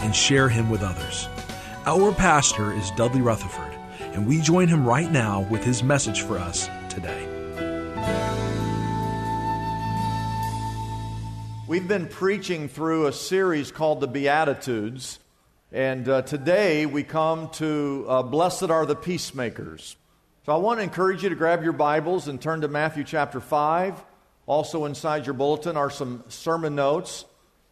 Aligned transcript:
and 0.00 0.14
share 0.14 0.48
him 0.48 0.70
with 0.70 0.82
others. 0.82 1.28
Our 1.86 2.12
pastor 2.12 2.72
is 2.72 2.90
Dudley 2.92 3.20
Rutherford, 3.20 3.74
and 4.00 4.26
we 4.26 4.40
join 4.40 4.68
him 4.68 4.86
right 4.86 5.10
now 5.10 5.40
with 5.42 5.64
his 5.64 5.82
message 5.82 6.22
for 6.22 6.38
us 6.38 6.68
today. 6.88 7.26
We've 11.66 11.86
been 11.86 12.08
preaching 12.08 12.68
through 12.68 13.08
a 13.08 13.12
series 13.12 13.70
called 13.70 14.00
the 14.00 14.08
Beatitudes, 14.08 15.18
and 15.70 16.08
uh, 16.08 16.22
today 16.22 16.86
we 16.86 17.02
come 17.02 17.50
to 17.50 18.06
uh, 18.08 18.22
Blessed 18.22 18.70
are 18.70 18.86
the 18.86 18.96
Peacemakers. 18.96 19.96
So 20.46 20.54
I 20.54 20.56
want 20.56 20.78
to 20.78 20.82
encourage 20.82 21.22
you 21.22 21.28
to 21.28 21.34
grab 21.34 21.62
your 21.62 21.74
Bibles 21.74 22.26
and 22.26 22.40
turn 22.40 22.62
to 22.62 22.68
Matthew 22.68 23.04
chapter 23.04 23.38
5. 23.38 24.02
Also, 24.46 24.86
inside 24.86 25.26
your 25.26 25.34
bulletin 25.34 25.76
are 25.76 25.90
some 25.90 26.24
sermon 26.28 26.74
notes. 26.74 27.26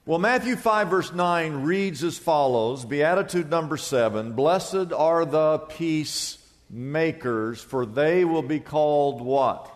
Well, 0.08 0.20
Matthew 0.20 0.54
5, 0.54 0.88
verse 0.88 1.12
9 1.12 1.64
reads 1.64 2.04
as 2.04 2.16
follows 2.16 2.84
Beatitude 2.84 3.50
number 3.50 3.76
7 3.76 4.34
Blessed 4.34 4.92
are 4.92 5.24
the 5.24 5.58
peacemakers, 5.58 7.60
for 7.60 7.84
they 7.84 8.24
will 8.24 8.44
be 8.44 8.60
called 8.60 9.20
what? 9.20 9.68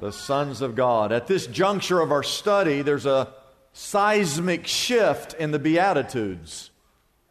The 0.00 0.10
sons 0.10 0.60
of 0.60 0.74
God. 0.74 1.12
At 1.12 1.28
this 1.28 1.46
juncture 1.46 2.00
of 2.00 2.10
our 2.10 2.24
study, 2.24 2.82
there's 2.82 3.06
a 3.06 3.32
seismic 3.72 4.66
shift 4.66 5.34
in 5.34 5.52
the 5.52 5.60
Beatitudes. 5.60 6.70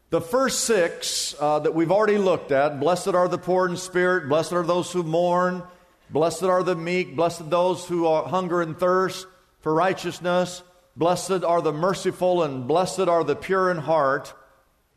The 0.08 0.22
first 0.22 0.60
six 0.60 1.34
uh, 1.38 1.58
that 1.58 1.74
we've 1.74 1.92
already 1.92 2.16
looked 2.16 2.52
at 2.52 2.80
blessed 2.80 3.08
are 3.08 3.28
the 3.28 3.36
poor 3.36 3.68
in 3.68 3.76
spirit, 3.76 4.30
blessed 4.30 4.54
are 4.54 4.62
those 4.62 4.90
who 4.90 5.02
mourn, 5.02 5.62
blessed 6.08 6.44
are 6.44 6.62
the 6.62 6.74
meek, 6.74 7.16
blessed 7.16 7.50
those 7.50 7.84
who 7.84 8.06
are 8.06 8.26
hunger 8.26 8.62
and 8.62 8.78
thirst 8.78 9.26
for 9.60 9.74
righteousness. 9.74 10.62
Blessed 10.96 11.44
are 11.44 11.62
the 11.62 11.72
merciful 11.72 12.42
and 12.42 12.68
blessed 12.68 13.00
are 13.00 13.24
the 13.24 13.36
pure 13.36 13.70
in 13.70 13.78
heart. 13.78 14.34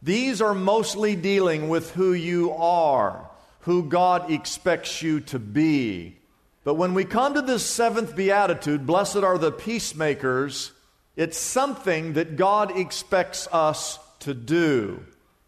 These 0.01 0.41
are 0.41 0.53
mostly 0.53 1.15
dealing 1.15 1.69
with 1.69 1.91
who 1.91 2.13
you 2.13 2.51
are, 2.51 3.29
who 3.61 3.83
God 3.83 4.29
expects 4.29 5.01
you 5.01 5.21
to 5.21 5.39
be. 5.39 6.17
But 6.63 6.75
when 6.75 6.93
we 6.93 7.05
come 7.05 7.33
to 7.35 7.41
this 7.41 7.65
seventh 7.65 8.15
beatitude, 8.15 8.85
blessed 8.85 9.17
are 9.17 9.37
the 9.37 9.51
peacemakers, 9.51 10.71
it's 11.15 11.37
something 11.37 12.13
that 12.13 12.35
God 12.35 12.77
expects 12.77 13.47
us 13.51 13.99
to 14.19 14.33
do. 14.33 15.05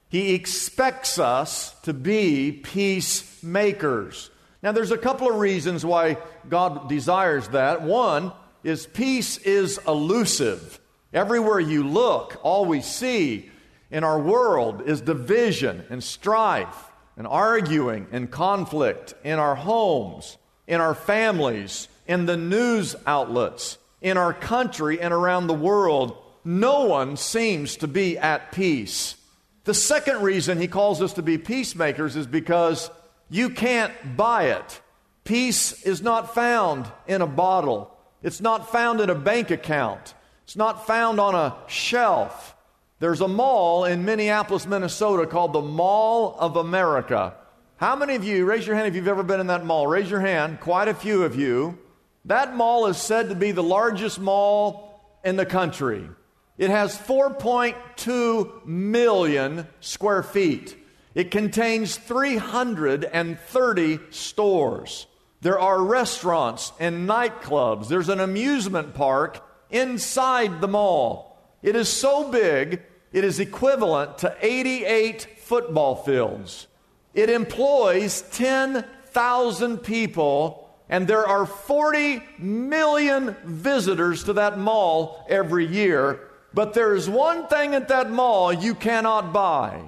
He 0.09 0.33
expects 0.33 1.19
us 1.19 1.77
to 1.81 1.93
be 1.93 2.51
peacemakers. 2.51 4.29
Now, 4.63 4.71
there's 4.71 4.91
a 4.91 4.97
couple 4.97 5.29
of 5.29 5.35
reasons 5.35 5.85
why 5.85 6.17
God 6.47 6.87
desires 6.87 7.49
that. 7.49 7.81
One, 7.81 8.31
is 8.67 8.85
peace 8.85 9.37
is 9.37 9.79
elusive. 9.87 10.79
Everywhere 11.13 11.59
you 11.59 11.87
look, 11.87 12.37
all 12.43 12.65
we 12.65 12.81
see 12.81 13.49
in 13.89 14.03
our 14.03 14.19
world 14.19 14.81
is 14.85 14.99
division 14.99 15.85
and 15.89 16.03
strife 16.03 16.91
and 17.15 17.25
arguing 17.25 18.07
and 18.11 18.29
conflict 18.29 19.13
in 19.23 19.39
our 19.39 19.55
homes, 19.55 20.37
in 20.67 20.81
our 20.81 20.93
families, 20.93 21.87
in 22.07 22.25
the 22.25 22.35
news 22.35 22.93
outlets, 23.05 23.77
in 24.01 24.17
our 24.17 24.33
country, 24.33 24.99
and 24.99 25.13
around 25.13 25.47
the 25.47 25.53
world. 25.53 26.17
No 26.43 26.85
one 26.85 27.15
seems 27.15 27.77
to 27.77 27.87
be 27.87 28.17
at 28.17 28.51
peace. 28.51 29.15
The 29.63 29.73
second 29.73 30.21
reason 30.21 30.59
he 30.59 30.67
calls 30.67 31.01
us 31.01 31.13
to 31.13 31.21
be 31.21 31.37
peacemakers 31.37 32.17
is 32.17 32.27
because 32.27 32.91
you 33.29 33.49
can't 33.49 33.93
buy 34.17 34.51
it. 34.51 34.81
Peace 35.23 35.83
is 35.83 36.01
not 36.01 36.35
found 36.35 36.85
in 37.07 37.21
a 37.21 37.27
bottle. 37.27 37.96
It's 38.27 38.41
not 38.41 38.71
found 38.73 38.99
in 38.99 39.09
a 39.09 39.15
bank 39.15 39.51
account. 39.51 40.13
It's 40.43 40.57
not 40.57 40.85
found 40.85 41.17
on 41.17 41.33
a 41.33 41.55
shelf. 41.67 42.57
There's 42.99 43.21
a 43.21 43.27
mall 43.29 43.85
in 43.85 44.03
Minneapolis, 44.03 44.67
Minnesota 44.67 45.25
called 45.25 45.53
the 45.53 45.61
Mall 45.61 46.35
of 46.37 46.57
America. 46.57 47.35
How 47.77 47.95
many 47.95 48.15
of 48.15 48.25
you, 48.25 48.43
raise 48.43 48.67
your 48.67 48.75
hand 48.75 48.89
if 48.89 48.95
you've 48.95 49.07
ever 49.07 49.23
been 49.23 49.39
in 49.39 49.47
that 49.47 49.63
mall? 49.63 49.87
Raise 49.87 50.11
your 50.11 50.19
hand. 50.19 50.59
Quite 50.59 50.89
a 50.89 50.93
few 50.93 51.23
of 51.23 51.37
you. 51.37 51.79
That 52.25 52.53
mall 52.53 52.87
is 52.87 52.97
said 52.97 53.29
to 53.29 53.35
be 53.35 53.53
the 53.53 53.63
largest 53.63 54.19
mall 54.19 54.99
in 55.23 55.37
the 55.37 55.45
country. 55.45 56.09
It 56.57 56.69
has 56.69 56.97
4.2 56.97 58.65
million 58.65 59.69
square 59.79 60.21
feet. 60.21 60.75
It 61.15 61.31
contains 61.31 61.95
330 61.95 63.99
stores. 64.09 65.07
There 65.41 65.59
are 65.59 65.81
restaurants 65.81 66.73
and 66.79 67.07
nightclubs. 67.07 67.87
There's 67.87 68.09
an 68.09 68.19
amusement 68.19 68.95
park 68.95 69.43
inside 69.69 70.61
the 70.61 70.67
mall. 70.67 71.37
It 71.61 71.75
is 71.75 71.89
so 71.89 72.31
big, 72.31 72.81
it 73.11 73.23
is 73.23 73.39
equivalent 73.39 74.19
to 74.19 74.35
88 74.41 75.27
football 75.39 75.95
fields. 75.95 76.67
It 77.13 77.29
employs 77.29 78.21
10,000 78.33 79.77
people, 79.79 80.69
and 80.89 81.07
there 81.07 81.27
are 81.27 81.45
40 81.45 82.23
million 82.37 83.35
visitors 83.43 84.23
to 84.25 84.33
that 84.33 84.59
mall 84.59 85.25
every 85.29 85.65
year. 85.65 86.19
But 86.53 86.73
there 86.73 86.95
is 86.95 87.09
one 87.09 87.47
thing 87.47 87.75
at 87.75 87.87
that 87.89 88.11
mall 88.11 88.53
you 88.53 88.75
cannot 88.75 89.33
buy, 89.33 89.81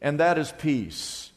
and 0.00 0.20
that 0.20 0.38
is 0.38 0.52
peace. 0.58 1.27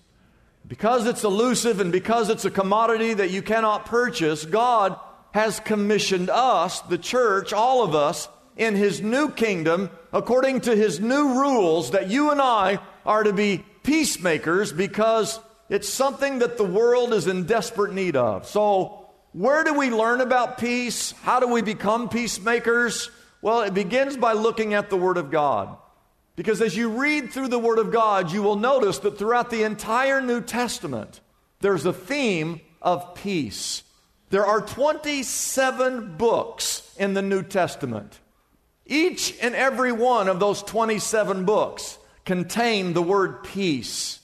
Because 0.71 1.05
it's 1.05 1.25
elusive 1.25 1.81
and 1.81 1.91
because 1.91 2.29
it's 2.29 2.45
a 2.45 2.49
commodity 2.49 3.13
that 3.15 3.29
you 3.29 3.41
cannot 3.41 3.87
purchase, 3.87 4.45
God 4.45 4.97
has 5.31 5.59
commissioned 5.59 6.29
us, 6.29 6.79
the 6.79 6.97
church, 6.97 7.51
all 7.51 7.83
of 7.83 7.93
us, 7.93 8.29
in 8.55 8.77
His 8.77 9.01
new 9.01 9.31
kingdom, 9.31 9.89
according 10.13 10.61
to 10.61 10.73
His 10.73 11.01
new 11.01 11.41
rules, 11.41 11.91
that 11.91 12.09
you 12.09 12.31
and 12.31 12.41
I 12.41 12.79
are 13.05 13.21
to 13.21 13.33
be 13.33 13.65
peacemakers 13.83 14.71
because 14.71 15.41
it's 15.67 15.89
something 15.89 16.39
that 16.39 16.55
the 16.55 16.63
world 16.63 17.11
is 17.11 17.27
in 17.27 17.43
desperate 17.43 17.91
need 17.91 18.15
of. 18.15 18.47
So, 18.47 19.09
where 19.33 19.65
do 19.65 19.73
we 19.73 19.89
learn 19.89 20.21
about 20.21 20.57
peace? 20.57 21.11
How 21.23 21.41
do 21.41 21.47
we 21.47 21.61
become 21.61 22.07
peacemakers? 22.07 23.11
Well, 23.41 23.63
it 23.63 23.73
begins 23.73 24.15
by 24.15 24.31
looking 24.31 24.73
at 24.73 24.89
the 24.89 24.95
Word 24.95 25.17
of 25.17 25.31
God. 25.31 25.75
Because 26.35 26.61
as 26.61 26.75
you 26.75 26.89
read 26.89 27.31
through 27.31 27.49
the 27.49 27.59
Word 27.59 27.79
of 27.79 27.91
God, 27.91 28.31
you 28.31 28.41
will 28.41 28.55
notice 28.55 28.99
that 28.99 29.17
throughout 29.17 29.49
the 29.49 29.63
entire 29.63 30.21
New 30.21 30.41
Testament, 30.41 31.19
there's 31.59 31.85
a 31.85 31.93
theme 31.93 32.61
of 32.81 33.15
peace. 33.15 33.83
There 34.29 34.45
are 34.45 34.61
27 34.61 36.15
books 36.17 36.89
in 36.97 37.13
the 37.13 37.21
New 37.21 37.43
Testament. 37.43 38.19
Each 38.85 39.37
and 39.41 39.55
every 39.55 39.91
one 39.91 40.27
of 40.27 40.39
those 40.39 40.63
27 40.63 41.45
books 41.45 41.97
contain 42.25 42.93
the 42.93 43.01
word 43.01 43.43
peace. 43.43 44.19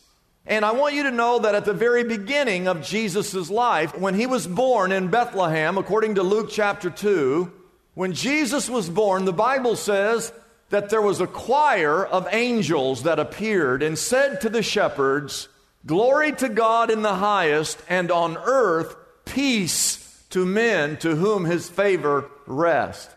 And 0.45 0.63
I 0.63 0.71
want 0.71 0.95
you 0.95 1.03
to 1.03 1.12
know 1.12 1.39
that 1.39 1.56
at 1.56 1.65
the 1.65 1.74
very 1.74 2.06
beginning 2.06 2.69
of 2.69 2.81
Jesus' 2.81 3.50
life, 3.50 3.98
when 3.98 4.15
he 4.15 4.25
was 4.25 4.48
born 4.48 4.94
in 4.94 5.10
Bethlehem, 5.10 5.77
according 5.77 6.15
to 6.15 6.24
Luke 6.24 6.50
chapter 6.50 6.89
2, 6.89 7.51
when 7.95 8.13
Jesus 8.13 8.69
was 8.69 8.89
born, 8.89 9.25
the 9.25 9.33
Bible 9.33 9.75
says 9.75 10.31
that 10.69 10.90
there 10.90 11.02
was 11.02 11.22
a 11.22 11.28
choir 11.28 12.06
of 12.06 12.28
angels 12.31 13.04
that 13.04 13.19
appeared 13.19 13.81
and 13.81 13.98
said 13.98 14.42
to 14.42 14.50
the 14.50 14.64
shepherds, 14.64 15.48
Glory 15.86 16.34
to 16.34 16.50
God 16.50 16.92
in 16.92 17.02
the 17.02 17.16
highest, 17.16 17.81
and 17.88 18.12
on 18.12 18.38
earth 18.38 18.96
peace 19.25 20.25
to 20.30 20.46
men 20.46 20.98
to 20.98 21.16
whom 21.16 21.46
his 21.46 21.69
favor 21.69 22.30
rests. 22.46 23.14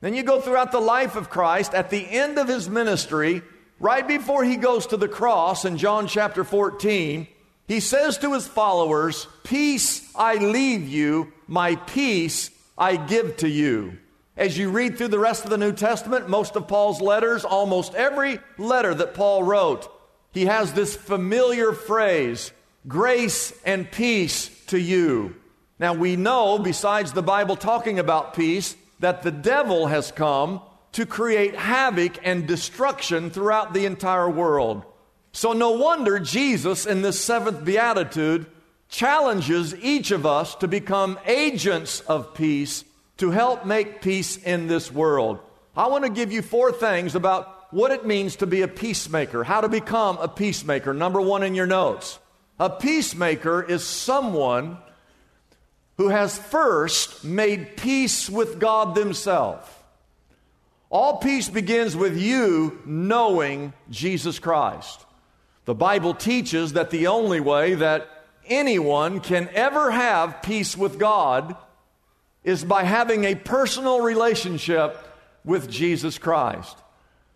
Then 0.00 0.14
you 0.14 0.22
go 0.22 0.40
throughout 0.40 0.72
the 0.72 0.80
life 0.80 1.16
of 1.16 1.30
Christ. 1.30 1.74
At 1.74 1.90
the 1.90 2.06
end 2.06 2.38
of 2.38 2.48
his 2.48 2.68
ministry, 2.68 3.42
right 3.80 4.06
before 4.06 4.44
he 4.44 4.56
goes 4.56 4.86
to 4.88 4.96
the 4.96 5.08
cross 5.08 5.64
in 5.64 5.78
John 5.78 6.06
chapter 6.06 6.44
14, 6.44 7.26
he 7.66 7.80
says 7.80 8.18
to 8.18 8.34
his 8.34 8.46
followers, 8.46 9.26
Peace 9.44 10.10
I 10.14 10.34
leave 10.36 10.88
you, 10.88 11.32
my 11.46 11.76
peace 11.76 12.50
I 12.76 12.96
give 12.96 13.38
to 13.38 13.48
you. 13.48 13.98
As 14.36 14.58
you 14.58 14.70
read 14.70 14.98
through 14.98 15.08
the 15.08 15.18
rest 15.18 15.44
of 15.44 15.50
the 15.50 15.58
New 15.58 15.72
Testament, 15.72 16.28
most 16.28 16.56
of 16.56 16.66
Paul's 16.66 17.00
letters, 17.00 17.44
almost 17.44 17.94
every 17.94 18.40
letter 18.58 18.92
that 18.92 19.14
Paul 19.14 19.44
wrote, 19.44 19.88
he 20.32 20.46
has 20.46 20.72
this 20.72 20.96
familiar 20.96 21.72
phrase, 21.72 22.50
grace 22.88 23.52
and 23.64 23.90
peace 23.90 24.50
to 24.66 24.78
you. 24.78 25.36
Now 25.78 25.94
we 25.94 26.16
know, 26.16 26.58
besides 26.58 27.12
the 27.12 27.22
Bible 27.22 27.54
talking 27.54 28.00
about 28.00 28.34
peace, 28.34 28.76
that 28.98 29.22
the 29.22 29.30
devil 29.30 29.86
has 29.86 30.10
come 30.10 30.60
to 30.92 31.06
create 31.06 31.54
havoc 31.54 32.18
and 32.24 32.48
destruction 32.48 33.30
throughout 33.30 33.72
the 33.72 33.86
entire 33.86 34.28
world. 34.28 34.84
So 35.32 35.52
no 35.52 35.72
wonder 35.72 36.18
Jesus 36.18 36.86
in 36.86 37.02
this 37.02 37.20
seventh 37.20 37.64
beatitude 37.64 38.46
challenges 38.88 39.74
each 39.76 40.10
of 40.10 40.26
us 40.26 40.54
to 40.56 40.68
become 40.68 41.18
agents 41.26 42.00
of 42.00 42.34
peace 42.34 42.84
to 43.18 43.30
help 43.30 43.64
make 43.64 44.00
peace 44.02 44.36
in 44.36 44.66
this 44.66 44.90
world. 44.90 45.38
I 45.76 45.88
want 45.88 46.04
to 46.04 46.10
give 46.10 46.32
you 46.32 46.42
four 46.42 46.72
things 46.72 47.14
about 47.14 47.72
what 47.72 47.90
it 47.90 48.06
means 48.06 48.36
to 48.36 48.46
be 48.46 48.62
a 48.62 48.68
peacemaker, 48.68 49.42
how 49.42 49.60
to 49.60 49.68
become 49.68 50.18
a 50.18 50.28
peacemaker. 50.28 50.94
Number 50.94 51.20
one 51.20 51.42
in 51.42 51.54
your 51.54 51.66
notes. 51.66 52.18
A 52.58 52.70
peacemaker 52.70 53.62
is 53.62 53.82
someone 53.84 54.78
who 55.96 56.08
has 56.08 56.38
first 56.38 57.24
made 57.24 57.76
peace 57.76 58.30
with 58.30 58.58
God 58.58 58.94
themselves. 58.94 59.68
All 60.90 61.18
peace 61.18 61.48
begins 61.48 61.96
with 61.96 62.16
you 62.16 62.80
knowing 62.84 63.72
Jesus 63.90 64.38
Christ. 64.38 65.04
The 65.64 65.74
Bible 65.74 66.14
teaches 66.14 66.74
that 66.74 66.90
the 66.90 67.08
only 67.08 67.40
way 67.40 67.74
that 67.74 68.08
anyone 68.46 69.18
can 69.18 69.48
ever 69.54 69.90
have 69.90 70.42
peace 70.42 70.76
with 70.76 70.98
God 70.98 71.56
is 72.44 72.62
by 72.62 72.84
having 72.84 73.24
a 73.24 73.34
personal 73.34 74.00
relationship 74.00 74.96
with 75.44 75.70
Jesus 75.70 76.18
Christ. 76.18 76.76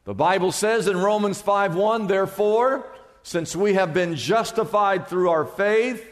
The 0.04 0.14
Bible 0.14 0.52
says 0.52 0.86
in 0.86 0.96
Romans 0.96 1.42
5:1, 1.42 2.06
therefore, 2.06 2.86
since 3.22 3.56
we 3.56 3.74
have 3.74 3.92
been 3.92 4.14
justified 4.14 5.08
through 5.08 5.30
our 5.30 5.44
faith, 5.44 6.06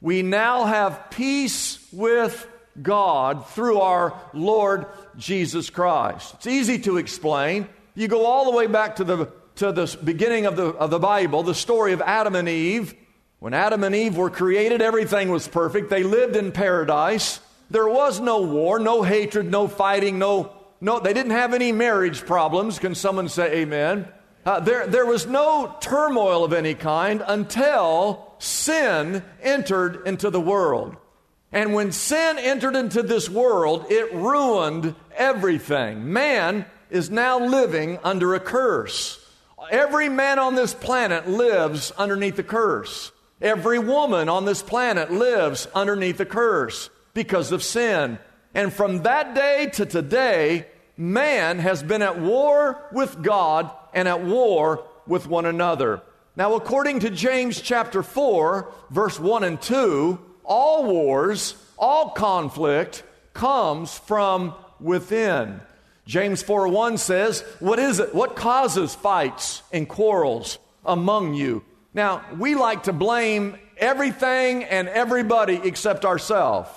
we 0.00 0.22
now 0.22 0.64
have 0.64 1.10
peace 1.10 1.78
with 1.92 2.46
God 2.80 3.46
through 3.48 3.80
our 3.80 4.14
Lord 4.32 4.86
Jesus 5.16 5.70
Christ. 5.70 6.34
It's 6.34 6.46
easy 6.46 6.78
to 6.80 6.96
explain. 6.96 7.68
You 7.94 8.08
go 8.08 8.24
all 8.24 8.50
the 8.50 8.56
way 8.56 8.66
back 8.66 8.96
to 8.96 9.04
the, 9.04 9.26
to 9.56 9.72
the 9.72 9.96
beginning 10.02 10.46
of 10.46 10.56
the, 10.56 10.66
of 10.66 10.90
the 10.90 10.98
Bible, 10.98 11.42
the 11.42 11.54
story 11.54 11.92
of 11.92 12.00
Adam 12.00 12.34
and 12.34 12.48
Eve. 12.48 12.94
When 13.40 13.54
Adam 13.54 13.84
and 13.84 13.94
Eve 13.94 14.16
were 14.16 14.30
created, 14.30 14.80
everything 14.80 15.30
was 15.30 15.48
perfect. 15.48 15.90
They 15.90 16.02
lived 16.02 16.36
in 16.36 16.52
paradise. 16.52 17.40
There 17.70 17.88
was 17.88 18.18
no 18.18 18.42
war, 18.42 18.80
no 18.80 19.02
hatred, 19.02 19.48
no 19.48 19.68
fighting, 19.68 20.18
no, 20.18 20.52
no, 20.80 20.98
they 20.98 21.12
didn't 21.12 21.32
have 21.32 21.54
any 21.54 21.70
marriage 21.70 22.26
problems. 22.26 22.80
Can 22.80 22.96
someone 22.96 23.28
say 23.28 23.60
amen? 23.60 24.08
Uh, 24.44 24.58
there, 24.58 24.86
there 24.86 25.06
was 25.06 25.26
no 25.26 25.76
turmoil 25.80 26.44
of 26.44 26.52
any 26.52 26.74
kind 26.74 27.22
until 27.24 28.34
sin 28.38 29.22
entered 29.42 30.06
into 30.06 30.30
the 30.30 30.40
world. 30.40 30.96
And 31.52 31.74
when 31.74 31.92
sin 31.92 32.38
entered 32.38 32.74
into 32.74 33.02
this 33.02 33.28
world, 33.28 33.86
it 33.90 34.14
ruined 34.14 34.94
everything. 35.14 36.12
Man 36.12 36.64
is 36.90 37.10
now 37.10 37.38
living 37.38 37.98
under 38.02 38.34
a 38.34 38.40
curse. 38.40 39.24
Every 39.70 40.08
man 40.08 40.38
on 40.38 40.54
this 40.54 40.74
planet 40.74 41.28
lives 41.28 41.92
underneath 41.92 42.38
a 42.38 42.44
curse. 42.44 43.12
Every 43.40 43.78
woman 43.78 44.28
on 44.28 44.44
this 44.44 44.62
planet 44.62 45.12
lives 45.12 45.68
underneath 45.74 46.18
a 46.18 46.24
curse 46.24 46.90
because 47.14 47.52
of 47.52 47.62
sin. 47.62 48.18
And 48.54 48.72
from 48.72 49.02
that 49.02 49.34
day 49.34 49.70
to 49.74 49.86
today, 49.86 50.66
man 50.96 51.58
has 51.58 51.82
been 51.82 52.02
at 52.02 52.20
war 52.20 52.82
with 52.92 53.22
God 53.22 53.70
and 53.94 54.08
at 54.08 54.22
war 54.22 54.84
with 55.06 55.26
one 55.26 55.46
another. 55.46 56.02
Now, 56.36 56.54
according 56.54 57.00
to 57.00 57.10
James 57.10 57.60
chapter 57.60 58.02
4, 58.02 58.72
verse 58.90 59.18
1 59.18 59.44
and 59.44 59.60
2, 59.60 60.18
all 60.44 60.84
wars, 60.84 61.54
all 61.78 62.10
conflict 62.10 63.02
comes 63.32 63.98
from 63.98 64.54
within. 64.80 65.60
James 66.06 66.42
4 66.42 66.68
1 66.68 66.98
says, 66.98 67.42
What 67.60 67.78
is 67.78 68.00
it? 68.00 68.14
What 68.14 68.36
causes 68.36 68.94
fights 68.94 69.62
and 69.72 69.88
quarrels 69.88 70.58
among 70.84 71.34
you? 71.34 71.64
Now, 71.94 72.24
we 72.38 72.54
like 72.54 72.84
to 72.84 72.92
blame 72.92 73.58
everything 73.76 74.64
and 74.64 74.88
everybody 74.88 75.60
except 75.62 76.04
ourselves. 76.04 76.70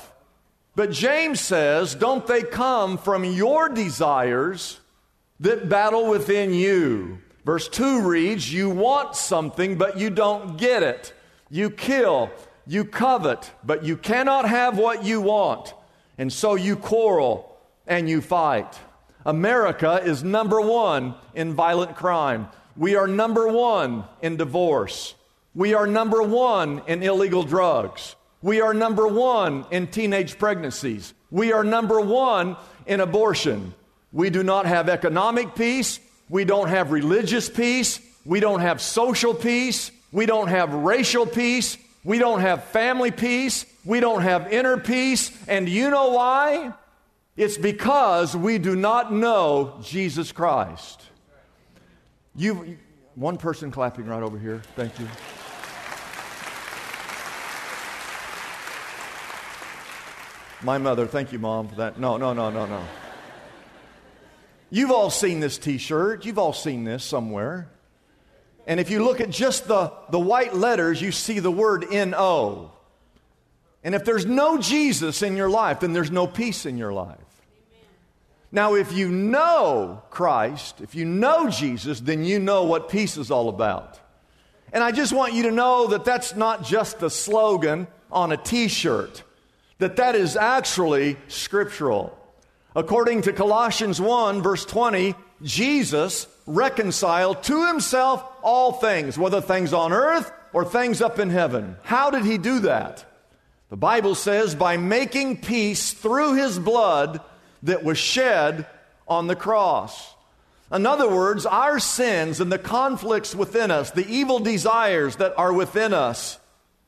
But 0.76 0.92
James 0.92 1.40
says, 1.40 1.94
don't 1.94 2.26
they 2.26 2.42
come 2.42 2.98
from 2.98 3.24
your 3.24 3.70
desires 3.70 4.80
that 5.40 5.70
battle 5.70 6.10
within 6.10 6.54
you? 6.54 7.20
Verse 7.46 7.68
2 7.68 8.02
reads, 8.02 8.52
You 8.52 8.70
want 8.70 9.16
something, 9.16 9.78
but 9.78 10.00
you 10.00 10.10
don't 10.10 10.58
get 10.58 10.82
it. 10.82 11.14
You 11.50 11.70
kill, 11.70 12.32
you 12.66 12.86
covet, 12.86 13.52
but 13.64 13.84
you 13.84 13.98
cannot 13.98 14.48
have 14.48 14.78
what 14.78 15.04
you 15.04 15.22
want. 15.22 15.74
And 16.18 16.32
so 16.32 16.56
you 16.56 16.76
quarrel 16.76 17.58
and 17.86 18.10
you 18.10 18.22
fight. 18.22 18.80
America 19.26 20.02
is 20.04 20.24
number 20.24 20.60
one 20.60 21.16
in 21.36 21.54
violent 21.54 21.96
crime. 21.96 22.48
We 22.76 22.96
are 22.96 23.08
number 23.08 23.48
one 23.48 24.06
in 24.22 24.38
divorce. 24.38 25.14
We 25.54 25.74
are 25.74 25.86
number 25.86 26.24
one 26.24 26.82
in 26.88 27.04
illegal 27.04 27.44
drugs. 27.44 28.16
We 28.44 28.60
are 28.60 28.74
number 28.74 29.08
one 29.08 29.66
in 29.72 29.88
teenage 29.88 30.38
pregnancies. 30.38 31.14
We 31.32 31.54
are 31.54 31.64
number 31.64 32.02
one 32.02 32.58
in 32.86 33.00
abortion. 33.00 33.74
We 34.12 34.30
do 34.30 34.44
not 34.44 34.66
have 34.66 34.90
economic 34.90 35.56
peace. 35.56 36.02
We 36.28 36.44
don't 36.44 36.68
have 36.68 36.92
religious 36.92 37.50
peace. 37.50 38.02
We 38.26 38.42
don't 38.42 38.60
have 38.60 38.82
social 38.82 39.34
peace. 39.34 39.92
We 40.12 40.26
don't 40.26 40.50
have 40.50 40.74
racial 40.74 41.26
peace. 41.26 41.78
We 42.04 42.20
don't 42.20 42.42
have 42.42 42.66
family 42.66 43.12
peace. 43.12 43.66
We 43.86 44.02
don't 44.02 44.22
have 44.22 44.52
inner 44.52 44.78
peace. 44.78 45.32
And 45.48 45.70
you 45.70 45.90
know 45.90 46.10
why? 46.10 46.74
It's 47.38 47.58
because 47.58 48.36
we 48.36 48.58
do 48.58 48.76
not 48.76 49.14
know 49.14 49.80
Jesus 49.82 50.34
Christ. 50.34 51.02
You, 52.36 52.78
one 53.16 53.38
person 53.38 53.72
clapping 53.72 54.06
right 54.06 54.22
over 54.22 54.38
here. 54.38 54.62
Thank 54.76 55.00
you. 55.00 55.08
My 60.64 60.78
mother, 60.78 61.06
thank 61.06 61.34
you, 61.34 61.40
Mom, 61.40 61.68
for 61.68 61.76
that. 61.76 62.00
No, 62.00 62.16
no, 62.16 62.32
no, 62.32 62.50
no, 62.50 62.66
no. 62.66 62.82
You've 64.70 64.92
all 64.92 65.10
seen 65.10 65.42
this 65.42 65.58
t 65.58 65.78
shirt. 65.78 66.26
You've 66.26 66.40
all 66.40 66.54
seen 66.54 66.86
this 66.86 67.04
somewhere. 67.04 67.70
And 68.66 68.80
if 68.80 68.90
you 68.90 69.04
look 69.04 69.20
at 69.20 69.30
just 69.30 69.68
the, 69.68 69.92
the 70.10 70.20
white 70.20 70.56
letters, 70.56 71.02
you 71.02 71.12
see 71.12 71.40
the 71.40 71.52
word 71.52 71.86
N 71.92 72.16
O. 72.18 72.72
And 73.84 73.94
if 73.94 74.06
there's 74.06 74.26
no 74.26 74.58
Jesus 74.58 75.22
in 75.22 75.36
your 75.36 75.50
life, 75.50 75.82
then 75.82 75.92
there's 75.92 76.12
no 76.12 76.28
peace 76.28 76.66
in 76.66 76.78
your 76.78 76.94
life. 76.94 77.18
Now, 78.50 78.76
if 78.76 78.94
you 78.94 79.10
know 79.10 80.02
Christ, 80.12 80.80
if 80.80 80.96
you 80.96 81.04
know 81.04 81.50
Jesus, 81.50 82.00
then 82.00 82.24
you 82.24 82.40
know 82.40 82.64
what 82.64 82.88
peace 82.88 83.18
is 83.18 83.32
all 83.32 83.50
about. 83.50 84.00
And 84.72 84.82
I 84.82 84.92
just 84.92 85.12
want 85.12 85.34
you 85.34 85.44
to 85.44 85.52
know 85.52 85.88
that 85.88 86.06
that's 86.06 86.36
not 86.36 86.64
just 86.64 87.04
a 87.04 87.10
slogan 87.10 87.88
on 88.10 88.32
a 88.32 88.38
t 88.38 88.70
shirt 88.70 89.24
that 89.80 89.96
that 89.98 90.16
is 90.16 90.36
actually 90.36 91.18
scriptural. 91.28 92.18
According 92.76 93.24
to 93.24 93.34
Colossians 93.34 94.02
1, 94.02 94.42
verse 94.42 94.66
20, 94.66 95.16
Jesus 95.42 96.28
reconciled 96.46 97.44
to 97.44 97.68
himself 97.68 98.24
all 98.42 98.74
things, 98.74 99.18
whether 99.18 99.42
things 99.42 99.74
on 99.74 99.94
earth 99.94 100.32
or 100.54 100.66
things 100.66 101.02
up 101.02 101.20
in 101.20 101.30
heaven. 101.30 101.78
How 101.84 102.10
did 102.10 102.26
he 102.26 102.38
do 102.38 102.62
that? 102.62 103.06
The 103.70 103.78
Bible 103.78 104.16
says 104.16 104.56
by 104.56 104.78
making 104.78 105.42
peace 105.42 105.94
through 105.94 106.36
his 106.36 106.60
blood 106.60 107.22
that 107.64 107.84
was 107.84 107.98
shed 107.98 108.68
on 109.08 109.28
the 109.28 109.36
cross. 109.36 110.14
In 110.72 110.86
other 110.86 111.10
words, 111.10 111.46
our 111.46 111.80
sins 111.80 112.40
and 112.40 112.52
the 112.52 112.58
conflicts 112.58 113.36
within 113.36 113.72
us, 113.72 113.92
the 113.92 114.08
evil 114.08 114.40
desires 114.40 115.18
that 115.18 115.38
are 115.38 115.54
within 115.54 115.94
us, 115.94 116.40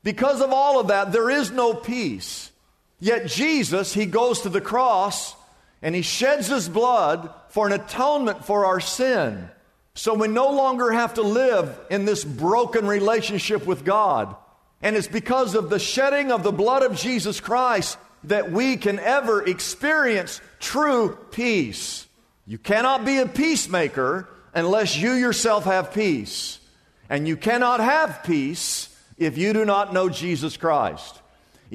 because 0.03 0.41
of 0.41 0.51
all 0.51 0.79
of 0.79 0.87
that, 0.87 1.11
there 1.11 1.29
is 1.29 1.51
no 1.51 1.73
peace. 1.73 2.51
Yet 2.99 3.27
Jesus, 3.27 3.93
he 3.93 4.05
goes 4.05 4.41
to 4.41 4.49
the 4.49 4.61
cross 4.61 5.35
and 5.81 5.93
he 5.93 6.01
sheds 6.01 6.47
his 6.47 6.69
blood 6.69 7.29
for 7.49 7.67
an 7.67 7.73
atonement 7.73 8.45
for 8.45 8.65
our 8.65 8.79
sin. 8.79 9.49
So 9.93 10.13
we 10.13 10.27
no 10.27 10.51
longer 10.51 10.91
have 10.91 11.13
to 11.15 11.21
live 11.21 11.77
in 11.89 12.05
this 12.05 12.23
broken 12.23 12.85
relationship 12.85 13.65
with 13.65 13.85
God. 13.85 14.35
And 14.81 14.95
it's 14.95 15.07
because 15.07 15.55
of 15.55 15.69
the 15.69 15.79
shedding 15.79 16.31
of 16.31 16.43
the 16.43 16.51
blood 16.51 16.83
of 16.83 16.97
Jesus 16.97 17.39
Christ 17.39 17.97
that 18.25 18.51
we 18.51 18.77
can 18.77 18.99
ever 18.99 19.43
experience 19.45 20.41
true 20.59 21.17
peace. 21.31 22.07
You 22.45 22.57
cannot 22.57 23.05
be 23.05 23.19
a 23.19 23.25
peacemaker 23.25 24.27
unless 24.53 24.97
you 24.97 25.13
yourself 25.13 25.65
have 25.65 25.93
peace. 25.93 26.59
And 27.09 27.27
you 27.27 27.37
cannot 27.37 27.79
have 27.79 28.23
peace 28.23 28.89
if 29.17 29.37
you 29.37 29.53
do 29.53 29.65
not 29.65 29.93
know 29.93 30.09
Jesus 30.09 30.57
Christ. 30.57 31.21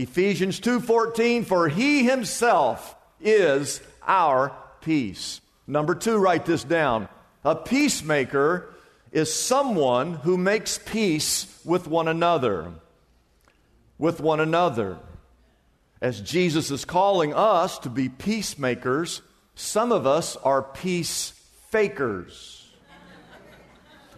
Ephesians 0.01 0.61
2:14 0.61 1.45
for 1.45 1.69
he 1.69 2.05
himself 2.05 2.97
is 3.21 3.83
our 4.07 4.51
peace. 4.81 5.43
Number 5.67 5.95
2 5.95 6.17
write 6.17 6.47
this 6.47 6.65
down. 6.65 7.07
A 7.45 7.55
peacemaker 7.55 8.71
is 9.13 9.31
someone 9.31 10.15
who 10.15 10.39
makes 10.39 10.79
peace 10.79 11.61
with 11.67 11.87
one 11.87 12.09
another. 12.09 12.73
With 13.99 14.21
one 14.21 14.41
another. 14.41 14.97
As 16.01 16.23
Jesus 16.23 16.71
is 16.71 16.87
calling 16.87 17.35
us 17.35 17.79
to 17.81 17.91
be 17.91 18.09
peacemakers, 18.09 19.21
some 19.55 19.93
of 19.93 20.07
us 20.07 20.35
are 20.37 20.63
peace 20.63 21.35
fakers. 21.69 22.73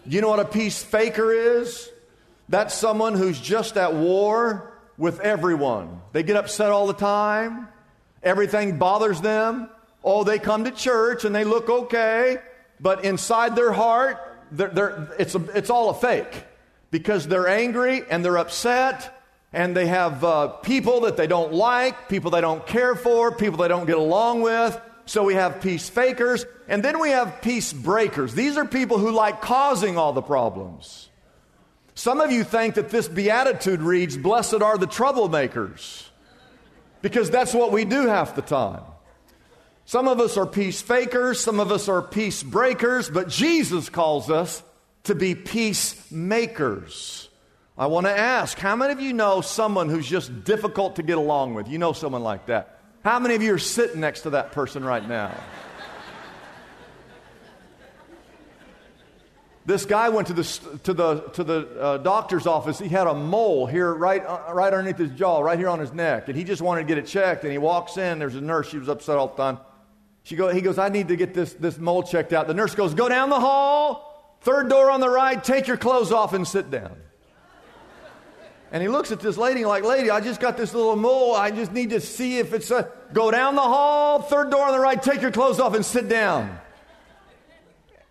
You 0.07 0.21
know 0.21 0.29
what 0.29 0.39
a 0.39 0.45
peace 0.45 0.81
faker 0.81 1.33
is? 1.33 1.91
That's 2.49 2.73
someone 2.73 3.15
who's 3.15 3.41
just 3.41 3.77
at 3.77 3.95
war 3.95 4.72
with 4.99 5.21
everyone. 5.21 6.01
They 6.13 6.23
get 6.23 6.37
upset 6.37 6.71
all 6.71 6.87
the 6.87 6.93
time. 6.93 7.69
Everything 8.23 8.79
bothers 8.79 9.21
them. 9.21 9.69
Oh, 10.05 10.25
they 10.25 10.39
come 10.39 10.65
to 10.65 10.71
church 10.71 11.25
and 11.25 11.35
they 11.35 11.45
look 11.45 11.69
okay, 11.69 12.39
but 12.81 13.05
inside 13.05 13.55
their 13.55 13.73
heart, 13.73 14.19
they're, 14.51 14.69
they're, 14.69 15.09
it's, 15.19 15.35
a, 15.35 15.45
it's 15.57 15.71
all 15.71 15.91
a 15.91 15.95
fake 15.95 16.45
because 16.91 17.27
they're 17.27 17.49
angry 17.49 18.03
and 18.11 18.25
they're 18.25 18.39
upset 18.39 19.23
and 19.53 19.77
they 19.77 19.87
have 19.87 20.25
uh, 20.25 20.49
people 20.49 21.03
that 21.03 21.17
they 21.17 21.27
don't 21.27 21.53
like, 21.53 22.09
people 22.09 22.31
they 22.31 22.41
don't 22.41 22.67
care 22.67 22.95
for, 22.95 23.33
people 23.33 23.59
they 23.59 23.69
don't 23.69 23.87
get 23.87 23.99
along 23.99 24.43
with. 24.43 24.81
So 25.05 25.25
we 25.25 25.35
have 25.35 25.61
peace 25.61 25.89
fakers, 25.89 26.47
and 26.69 26.83
then 26.83 27.01
we 27.01 27.11
have 27.11 27.43
peace 27.43 27.73
breakers. 27.73 28.35
These 28.35 28.57
are 28.57 28.65
people 28.65 28.99
who 28.99 29.11
like 29.11 29.43
causing 29.43 29.99
all 29.99 30.13
the 30.13 30.23
problems. 30.23 31.09
Some 31.95 32.21
of 32.21 32.31
you 32.31 32.45
think 32.45 32.75
that 32.77 32.89
this 32.89 33.09
beatitude 33.09 33.83
reads, 33.83 34.17
Blessed 34.17 34.63
are 34.63 34.79
the 34.79 34.87
troublemakers, 34.87 36.09
because 37.03 37.31
that's 37.31 37.53
what 37.53 37.73
we 37.73 37.85
do 37.85 38.07
half 38.07 38.35
the 38.35 38.43
time. 38.43 38.83
Some 39.85 40.09
of 40.09 40.21
us 40.21 40.37
are 40.37 40.47
peace 40.47 40.81
fakers, 40.81 41.41
some 41.41 41.61
of 41.61 41.71
us 41.71 41.89
are 41.89 42.01
peace 42.01 42.43
breakers, 42.43 43.11
but 43.11 43.29
Jesus 43.29 43.89
calls 43.89 44.31
us 44.31 44.63
to 45.05 45.15
be 45.15 45.35
peacemakers. 45.35 47.29
I 47.77 47.87
want 47.87 48.07
to 48.07 48.17
ask, 48.17 48.59
how 48.59 48.77
many 48.77 48.93
of 48.93 49.01
you 49.01 49.13
know 49.13 49.41
someone 49.41 49.89
who's 49.89 50.07
just 50.07 50.45
difficult 50.45 50.97
to 50.97 51.03
get 51.03 51.19
along 51.19 51.55
with? 51.55 51.69
You 51.69 51.79
know 51.79 51.93
someone 51.93 52.23
like 52.23 52.47
that. 52.47 52.79
How 53.03 53.19
many 53.19 53.35
of 53.35 53.43
you 53.43 53.55
are 53.55 53.59
sitting 53.59 54.01
next 54.01 54.21
to 54.23 54.31
that 54.31 54.53
person 54.53 54.85
right 54.85 55.07
now? 55.07 55.35
This 59.65 59.87
guy 59.87 60.09
went 60.09 60.27
to 60.27 60.33
the, 60.33 60.43
to 60.83 60.93
the, 60.93 61.21
to 61.21 61.45
the 61.45 61.81
uh, 61.81 61.99
doctor's 61.99 62.49
office. 62.49 62.81
He 62.81 62.89
had 62.89 63.07
a 63.07 63.15
mole 63.15 63.67
here 63.67 63.95
right, 63.95 64.25
uh, 64.25 64.53
right 64.53 64.73
underneath 64.73 64.99
his 64.99 65.13
jaw, 65.13 65.41
right 65.41 65.59
here 65.59 65.69
on 65.69 65.79
his 65.79 65.93
neck. 65.93 66.29
And 66.29 66.37
he 66.37 66.43
just 66.43 66.61
wanted 66.61 66.83
to 66.83 66.87
get 66.89 66.99
it 66.99 67.07
checked. 67.07 67.45
And 67.45 67.53
he 67.53 67.59
walks 67.59 67.97
in. 67.97 68.19
There's 68.19 68.35
a 68.35 68.41
nurse. 68.41 68.69
She 68.69 68.79
was 68.79 68.89
upset 68.89 69.19
all 69.19 69.29
the 69.29 69.37
time. 69.37 69.59
She 70.25 70.37
go, 70.37 70.49
he 70.49 70.61
goes, 70.61 70.79
I 70.79 70.89
need 70.89 71.09
to 71.09 71.17
get 71.17 71.35
this, 71.35 71.53
this 71.55 71.79
mole 71.79 72.03
checked 72.03 72.33
out. 72.33 72.47
The 72.47 72.55
nurse 72.55 72.75
goes, 72.75 72.95
Go 72.95 73.09
down 73.09 73.31
the 73.31 73.41
hall, 73.41 74.37
third 74.43 74.69
door 74.69 74.91
on 74.91 75.01
the 75.01 75.09
right, 75.09 75.43
take 75.43 75.67
your 75.67 75.77
clothes 75.77 76.13
off 76.13 76.33
and 76.33 76.47
sit 76.47 76.71
down. 76.71 76.97
And 78.71 78.83
he 78.83 78.89
looks 78.89 79.13
at 79.13 79.21
this 79.21 79.37
lady 79.37 79.65
like, 79.65 79.85
Lady, 79.85 80.11
I 80.11 80.21
just 80.21 80.41
got 80.41 80.57
this 80.57 80.73
little 80.73 80.97
mole. 80.97 81.35
I 81.35 81.51
just 81.51 81.73
need 81.73 81.91
to 81.91 82.01
see 82.01 82.39
if 82.39 82.55
it's 82.55 82.71
a. 82.71 82.89
Go 83.13 83.31
down 83.31 83.55
the 83.55 83.61
hall, 83.61 84.23
third 84.23 84.51
door 84.51 84.65
on 84.65 84.73
the 84.73 84.81
right, 84.81 85.01
take 85.01 85.21
your 85.21 85.31
clothes 85.31 85.61
off 85.61 85.75
and 85.75 85.85
sit 85.85 86.09
down. 86.09 86.59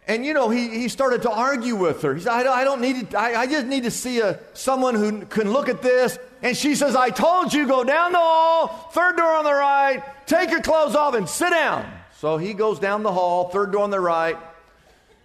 And 0.08 0.26
you 0.26 0.34
know, 0.34 0.50
he, 0.50 0.70
he 0.70 0.88
started 0.90 1.22
to 1.24 1.32
argue 1.32 1.76
with 1.76 2.02
her. 2.02 2.16
He 2.16 2.22
said, 2.22 2.32
I, 2.32 2.62
I 2.62 2.64
don't 2.64 2.82
need 2.82 3.12
to, 3.12 3.20
I, 3.20 3.42
I 3.42 3.48
just 3.48 3.68
need 3.68 3.84
to 3.84 3.92
see 3.92 4.20
a, 4.20 4.40
someone 4.54 4.96
who 4.96 5.26
can 5.26 5.52
look 5.52 5.70
at 5.70 5.82
this. 5.82 6.18
And 6.42 6.58
she 6.58 6.76
says, 6.76 6.96
I 6.96 7.12
told 7.12 7.54
you, 7.54 7.68
go 7.68 7.84
down 7.84 8.12
the 8.12 8.18
hall, 8.18 8.90
third 8.94 9.18
door 9.18 9.34
on 9.34 9.44
the 9.44 9.54
right, 9.54 10.04
take 10.26 10.50
your 10.50 10.62
clothes 10.62 10.96
off 10.96 11.14
and 11.14 11.30
sit 11.30 11.52
down. 11.52 11.90
So 12.18 12.38
he 12.38 12.54
goes 12.54 12.80
down 12.80 13.04
the 13.04 13.12
hall, 13.12 13.50
third 13.50 13.72
door 13.72 13.84
on 13.84 13.90
the 13.90 14.00
right, 14.00 14.38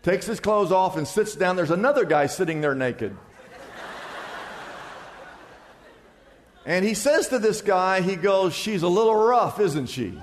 takes 0.03 0.27
his 0.27 0.41
clothes 0.41 0.73
off 0.73 0.97
and 0.97 1.09
sits 1.09 1.35
down. 1.35 1.57
There's 1.57 1.71
another 1.71 2.05
guy 2.05 2.27
sitting 2.27 2.61
there 2.61 2.75
naked. 2.75 3.17
And 6.67 6.85
he 6.85 6.95
says 6.95 7.29
to 7.29 7.39
this 7.39 7.63
guy, 7.63 8.01
he 8.01 8.17
goes, 8.17 8.53
She's 8.53 8.83
a 8.83 8.89
little 8.89 9.15
rough, 9.15 9.61
isn't 9.61 9.87
she? 9.87 10.21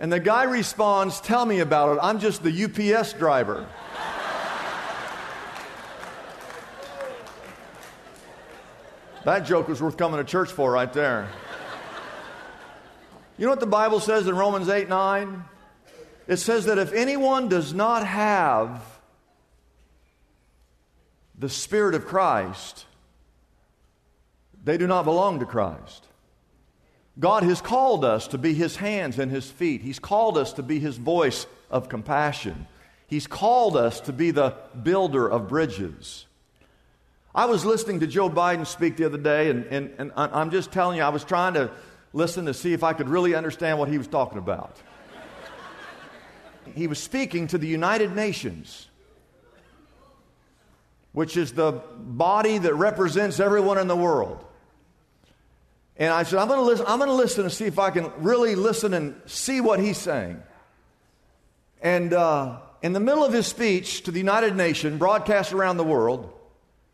And 0.00 0.12
the 0.12 0.20
guy 0.20 0.44
responds, 0.44 1.20
Tell 1.20 1.44
me 1.44 1.60
about 1.60 1.96
it. 1.96 2.00
I'm 2.02 2.20
just 2.20 2.42
the 2.42 2.64
UPS 2.64 3.14
driver. 3.14 3.66
that 9.24 9.40
joke 9.40 9.68
was 9.68 9.82
worth 9.82 9.96
coming 9.96 10.18
to 10.18 10.24
church 10.24 10.50
for 10.50 10.72
right 10.72 10.92
there. 10.92 11.28
You 13.36 13.44
know 13.44 13.52
what 13.52 13.60
the 13.60 13.66
Bible 13.66 14.00
says 14.00 14.26
in 14.26 14.34
Romans 14.36 14.68
8 14.68 14.88
9? 14.88 15.44
It 16.26 16.36
says 16.38 16.66
that 16.66 16.78
if 16.78 16.92
anyone 16.92 17.48
does 17.48 17.72
not 17.72 18.06
have 18.06 18.82
the 21.38 21.48
Spirit 21.48 21.94
of 21.94 22.04
Christ, 22.04 22.84
they 24.64 24.76
do 24.76 24.86
not 24.86 25.04
belong 25.04 25.38
to 25.40 25.46
Christ. 25.46 26.07
God 27.18 27.42
has 27.42 27.60
called 27.60 28.04
us 28.04 28.28
to 28.28 28.38
be 28.38 28.54
His 28.54 28.76
hands 28.76 29.18
and 29.18 29.30
His 29.30 29.50
feet. 29.50 29.82
He's 29.82 29.98
called 29.98 30.38
us 30.38 30.52
to 30.54 30.62
be 30.62 30.78
His 30.78 30.96
voice 30.96 31.46
of 31.70 31.88
compassion. 31.88 32.66
He's 33.06 33.26
called 33.26 33.76
us 33.76 34.00
to 34.02 34.12
be 34.12 34.30
the 34.30 34.54
builder 34.82 35.28
of 35.28 35.48
bridges. 35.48 36.26
I 37.34 37.46
was 37.46 37.64
listening 37.64 38.00
to 38.00 38.06
Joe 38.06 38.30
Biden 38.30 38.66
speak 38.66 38.96
the 38.96 39.04
other 39.04 39.18
day, 39.18 39.50
and, 39.50 39.64
and, 39.66 39.94
and 39.98 40.12
I'm 40.16 40.50
just 40.50 40.72
telling 40.72 40.98
you, 40.98 41.02
I 41.02 41.08
was 41.08 41.24
trying 41.24 41.54
to 41.54 41.70
listen 42.12 42.46
to 42.46 42.54
see 42.54 42.72
if 42.72 42.82
I 42.82 42.92
could 42.92 43.08
really 43.08 43.34
understand 43.34 43.78
what 43.78 43.88
he 43.88 43.98
was 43.98 44.06
talking 44.06 44.38
about. 44.38 44.76
he 46.74 46.86
was 46.86 46.98
speaking 46.98 47.46
to 47.48 47.58
the 47.58 47.66
United 47.66 48.14
Nations 48.14 48.88
which 51.12 51.36
is 51.36 51.52
the 51.52 51.72
body 51.96 52.58
that 52.58 52.74
represents 52.74 53.40
everyone 53.40 53.76
in 53.76 53.88
the 53.88 53.96
world. 53.96 54.44
And 55.98 56.12
I 56.12 56.22
said, 56.22 56.38
I'm 56.38 56.46
going 56.46 56.60
to 56.60 56.64
listen, 56.64 56.86
I'm 56.88 56.98
going 56.98 57.10
to 57.10 57.14
listen 57.14 57.44
and 57.44 57.52
see 57.52 57.64
if 57.64 57.78
I 57.78 57.90
can 57.90 58.10
really 58.18 58.54
listen 58.54 58.94
and 58.94 59.20
see 59.26 59.60
what 59.60 59.80
he's 59.80 59.98
saying. 59.98 60.40
And 61.82 62.12
uh, 62.12 62.60
in 62.82 62.92
the 62.92 63.00
middle 63.00 63.24
of 63.24 63.32
his 63.32 63.48
speech 63.48 64.04
to 64.04 64.12
the 64.12 64.18
United 64.18 64.56
Nations, 64.56 64.98
broadcast 64.98 65.52
around 65.52 65.76
the 65.76 65.84
world, 65.84 66.32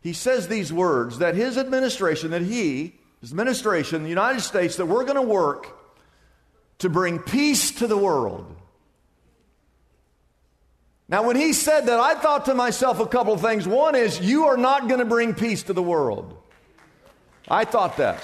he 0.01 0.13
says 0.13 0.47
these 0.47 0.73
words 0.73 1.19
that 1.19 1.35
his 1.35 1.57
administration, 1.57 2.31
that 2.31 2.41
he, 2.41 2.95
his 3.21 3.31
administration, 3.31 4.03
the 4.03 4.09
United 4.09 4.41
States, 4.41 4.77
that 4.77 4.87
we're 4.87 5.03
going 5.03 5.15
to 5.15 5.21
work 5.21 5.67
to 6.79 6.89
bring 6.89 7.19
peace 7.19 7.71
to 7.71 7.87
the 7.87 7.97
world. 7.97 8.55
Now, 11.07 11.27
when 11.27 11.35
he 11.35 11.53
said 11.53 11.85
that, 11.85 11.99
I 11.99 12.15
thought 12.15 12.45
to 12.45 12.55
myself 12.55 12.99
a 12.99 13.05
couple 13.05 13.33
of 13.33 13.41
things. 13.41 13.67
One 13.67 13.93
is, 13.93 14.19
you 14.19 14.45
are 14.45 14.57
not 14.57 14.87
going 14.87 14.99
to 14.99 15.05
bring 15.05 15.35
peace 15.35 15.61
to 15.63 15.73
the 15.73 15.83
world. 15.83 16.35
I 17.47 17.65
thought 17.65 17.97
that. 17.97 18.23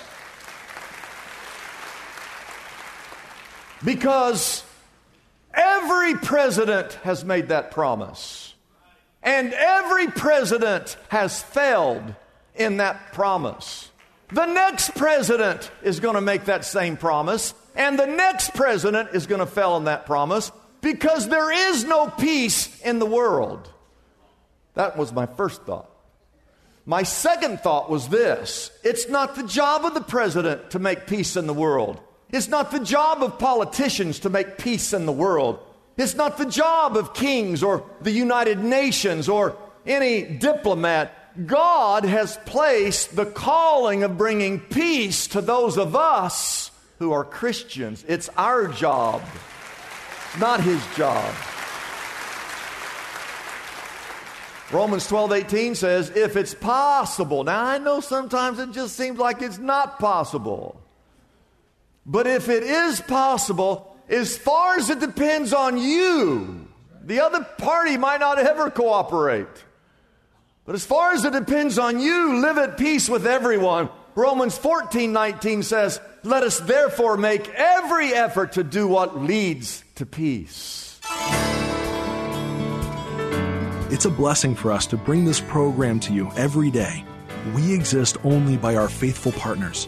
Because 3.83 4.63
every 5.53 6.15
president 6.15 6.93
has 7.03 7.25
made 7.25 7.49
that 7.49 7.71
promise. 7.71 8.53
And 9.23 9.53
every 9.53 10.07
president 10.07 10.97
has 11.09 11.41
failed 11.41 12.15
in 12.55 12.77
that 12.77 13.13
promise. 13.13 13.89
The 14.31 14.45
next 14.45 14.95
president 14.95 15.69
is 15.83 15.99
going 15.99 16.15
to 16.15 16.21
make 16.21 16.45
that 16.45 16.63
same 16.63 16.95
promise, 16.95 17.53
and 17.75 17.99
the 17.99 18.05
next 18.07 18.53
president 18.53 19.09
is 19.13 19.27
going 19.27 19.39
to 19.39 19.45
fail 19.45 19.77
in 19.77 19.85
that 19.85 20.05
promise 20.05 20.51
because 20.79 21.27
there 21.27 21.51
is 21.51 21.83
no 21.83 22.07
peace 22.07 22.81
in 22.81 22.99
the 22.99 23.05
world. 23.05 23.69
That 24.73 24.97
was 24.97 25.11
my 25.11 25.25
first 25.25 25.63
thought. 25.63 25.89
My 26.85 27.03
second 27.03 27.59
thought 27.59 27.89
was 27.89 28.07
this 28.07 28.71
it's 28.83 29.07
not 29.09 29.35
the 29.35 29.43
job 29.43 29.85
of 29.85 29.93
the 29.93 30.01
president 30.01 30.71
to 30.71 30.79
make 30.79 31.07
peace 31.07 31.35
in 31.35 31.45
the 31.45 31.53
world. 31.53 31.99
It's 32.31 32.47
not 32.47 32.71
the 32.71 32.79
job 32.79 33.21
of 33.21 33.37
politicians 33.37 34.19
to 34.19 34.29
make 34.29 34.57
peace 34.57 34.93
in 34.93 35.05
the 35.05 35.11
world. 35.11 35.59
It's 35.97 36.15
not 36.15 36.37
the 36.37 36.45
job 36.45 36.95
of 36.95 37.13
kings 37.13 37.61
or 37.61 37.83
the 38.01 38.11
United 38.11 38.59
Nations 38.59 39.27
or 39.27 39.57
any 39.85 40.23
diplomat. 40.23 41.45
God 41.45 42.05
has 42.05 42.37
placed 42.45 43.15
the 43.15 43.25
calling 43.25 44.03
of 44.03 44.17
bringing 44.17 44.59
peace 44.59 45.27
to 45.27 45.41
those 45.41 45.77
of 45.77 45.95
us 45.95 46.71
who 46.99 47.11
are 47.11 47.23
Christians. 47.23 48.05
It's 48.07 48.29
our 48.37 48.67
job, 48.67 49.21
not 50.39 50.61
his 50.61 50.81
job. 50.95 51.33
Romans 54.71 55.05
12, 55.07 55.33
18 55.33 55.75
says, 55.75 56.09
if 56.11 56.37
it's 56.37 56.53
possible. 56.53 57.43
Now, 57.43 57.65
I 57.65 57.77
know 57.77 57.99
sometimes 57.99 58.57
it 58.59 58.71
just 58.71 58.95
seems 58.95 59.19
like 59.19 59.41
it's 59.41 59.57
not 59.57 59.99
possible. 59.99 60.80
But 62.05 62.27
if 62.27 62.49
it 62.49 62.63
is 62.63 62.99
possible, 63.01 63.95
as 64.09 64.37
far 64.37 64.75
as 64.75 64.89
it 64.89 64.99
depends 64.99 65.53
on 65.53 65.77
you, 65.77 66.67
the 67.03 67.21
other 67.21 67.43
party 67.43 67.97
might 67.97 68.19
not 68.19 68.39
ever 68.39 68.69
cooperate. 68.69 69.47
But 70.65 70.75
as 70.75 70.85
far 70.85 71.13
as 71.13 71.25
it 71.25 71.33
depends 71.33 71.77
on 71.77 71.99
you, 71.99 72.39
live 72.41 72.57
at 72.57 72.77
peace 72.77 73.09
with 73.09 73.25
everyone. 73.25 73.89
Romans 74.15 74.57
14, 74.57 75.11
19 75.11 75.63
says, 75.63 75.99
Let 76.23 76.43
us 76.43 76.59
therefore 76.59 77.17
make 77.17 77.49
every 77.49 78.13
effort 78.13 78.53
to 78.53 78.63
do 78.63 78.87
what 78.87 79.21
leads 79.21 79.83
to 79.95 80.05
peace. 80.05 80.99
It's 83.89 84.05
a 84.05 84.09
blessing 84.09 84.55
for 84.55 84.71
us 84.71 84.85
to 84.87 84.97
bring 84.97 85.25
this 85.25 85.41
program 85.41 85.99
to 86.01 86.13
you 86.13 86.31
every 86.37 86.71
day. 86.71 87.03
We 87.53 87.73
exist 87.73 88.17
only 88.23 88.55
by 88.55 88.75
our 88.75 88.87
faithful 88.87 89.31
partners 89.33 89.87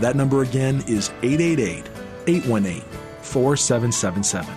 That 0.00 0.16
number 0.16 0.42
again 0.42 0.82
is 0.86 1.10
888 1.22 1.88
818 2.26 2.82
4777. 3.22 4.54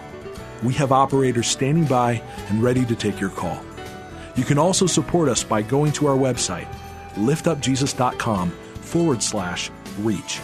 We 0.63 0.73
have 0.73 0.91
operators 0.91 1.47
standing 1.47 1.85
by 1.85 2.21
and 2.49 2.63
ready 2.63 2.85
to 2.85 2.95
take 2.95 3.19
your 3.19 3.29
call. 3.29 3.61
You 4.35 4.43
can 4.43 4.57
also 4.57 4.85
support 4.85 5.29
us 5.29 5.43
by 5.43 5.61
going 5.61 5.91
to 5.93 6.07
our 6.07 6.17
website, 6.17 6.67
liftupjesus.com 7.15 8.51
forward 8.51 9.23
slash 9.23 9.71
reach. 9.99 10.39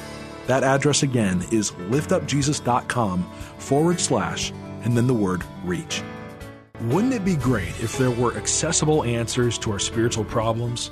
That 0.48 0.64
address 0.64 1.04
again 1.04 1.44
is 1.52 1.72
liftupjesus.com 1.72 3.24
forward 3.58 4.00
slash 4.00 4.52
and 4.84 4.98
then 4.98 5.08
the 5.08 5.14
word 5.14 5.44
reach. 5.64 6.02
Wouldn't 6.82 7.14
it 7.14 7.24
be 7.24 7.36
great 7.36 7.80
if 7.82 7.98
there 7.98 8.12
were 8.12 8.36
accessible 8.36 9.04
answers 9.04 9.58
to 9.60 9.72
our 9.72 9.80
spiritual 9.80 10.26
problems? 10.26 10.92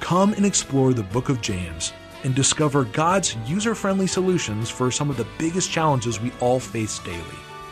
Come 0.00 0.32
and 0.32 0.44
explore 0.44 0.92
the 0.92 1.02
book 1.02 1.28
of 1.28 1.40
James 1.40 1.92
and 2.24 2.34
discover 2.34 2.84
God's 2.84 3.36
user 3.46 3.74
friendly 3.74 4.06
solutions 4.06 4.68
for 4.68 4.90
some 4.90 5.08
of 5.08 5.16
the 5.16 5.26
biggest 5.38 5.70
challenges 5.70 6.20
we 6.20 6.32
all 6.40 6.58
face 6.58 6.98
daily. 7.00 7.22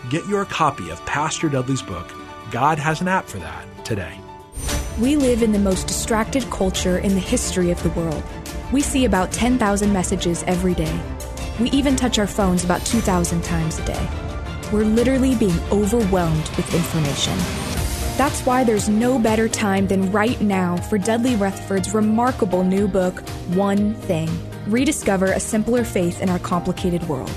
Get 0.08 0.26
your 0.26 0.44
copy 0.44 0.90
of 0.90 1.04
Pastor 1.06 1.48
Dudley's 1.48 1.82
book, 1.82 2.12
God 2.50 2.78
Has 2.78 3.00
an 3.00 3.08
App 3.08 3.26
for 3.26 3.38
That, 3.38 3.66
today. 3.84 4.20
We 5.00 5.16
live 5.16 5.42
in 5.42 5.52
the 5.52 5.58
most 5.58 5.86
distracted 5.86 6.48
culture 6.50 6.98
in 6.98 7.14
the 7.14 7.20
history 7.20 7.70
of 7.70 7.82
the 7.82 7.90
world. 7.90 8.22
We 8.72 8.82
see 8.82 9.04
about 9.04 9.32
10,000 9.32 9.92
messages 9.92 10.44
every 10.46 10.74
day. 10.74 11.00
We 11.58 11.70
even 11.70 11.96
touch 11.96 12.18
our 12.18 12.26
phones 12.26 12.64
about 12.64 12.84
2,000 12.86 13.42
times 13.42 13.78
a 13.78 13.84
day. 13.84 14.08
We're 14.72 14.84
literally 14.84 15.34
being 15.34 15.58
overwhelmed 15.72 16.48
with 16.56 16.74
information. 16.74 17.67
That's 18.18 18.40
why 18.40 18.64
there's 18.64 18.88
no 18.88 19.16
better 19.16 19.48
time 19.48 19.86
than 19.86 20.10
right 20.10 20.40
now 20.40 20.76
for 20.76 20.98
Dudley 20.98 21.36
Rutherford's 21.36 21.94
remarkable 21.94 22.64
new 22.64 22.88
book, 22.88 23.20
One 23.54 23.94
Thing 23.94 24.28
Rediscover 24.66 25.26
a 25.26 25.38
Simpler 25.38 25.84
Faith 25.84 26.20
in 26.20 26.28
Our 26.28 26.40
Complicated 26.40 27.08
World. 27.08 27.30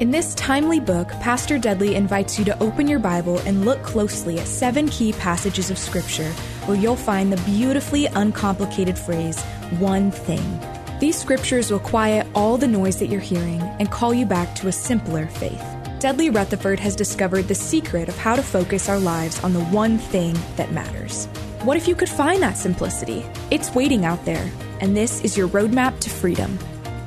In 0.00 0.10
this 0.10 0.34
timely 0.34 0.80
book, 0.80 1.08
Pastor 1.22 1.58
Dudley 1.58 1.94
invites 1.94 2.38
you 2.38 2.44
to 2.44 2.62
open 2.62 2.86
your 2.86 2.98
Bible 2.98 3.38
and 3.46 3.64
look 3.64 3.82
closely 3.82 4.38
at 4.38 4.46
seven 4.46 4.88
key 4.88 5.14
passages 5.14 5.70
of 5.70 5.78
Scripture 5.78 6.30
where 6.66 6.76
you'll 6.76 6.94
find 6.94 7.32
the 7.32 7.42
beautifully 7.50 8.04
uncomplicated 8.04 8.98
phrase, 8.98 9.42
one 9.78 10.10
thing. 10.10 10.60
These 11.00 11.16
scriptures 11.16 11.70
will 11.70 11.78
quiet 11.78 12.26
all 12.34 12.58
the 12.58 12.68
noise 12.68 12.98
that 12.98 13.06
you're 13.06 13.18
hearing 13.18 13.62
and 13.62 13.90
call 13.90 14.12
you 14.12 14.26
back 14.26 14.54
to 14.56 14.68
a 14.68 14.72
simpler 14.72 15.26
faith. 15.26 15.77
Dudley 16.00 16.30
Rutherford 16.30 16.78
has 16.78 16.94
discovered 16.94 17.48
the 17.48 17.56
secret 17.56 18.08
of 18.08 18.16
how 18.16 18.36
to 18.36 18.42
focus 18.42 18.88
our 18.88 19.00
lives 19.00 19.42
on 19.42 19.52
the 19.52 19.64
one 19.64 19.98
thing 19.98 20.38
that 20.54 20.70
matters. 20.70 21.26
What 21.64 21.76
if 21.76 21.88
you 21.88 21.96
could 21.96 22.08
find 22.08 22.40
that 22.40 22.56
simplicity? 22.56 23.26
It's 23.50 23.74
waiting 23.74 24.04
out 24.04 24.24
there, 24.24 24.48
and 24.80 24.96
this 24.96 25.20
is 25.22 25.36
your 25.36 25.48
roadmap 25.48 25.98
to 25.98 26.08
freedom. 26.08 26.56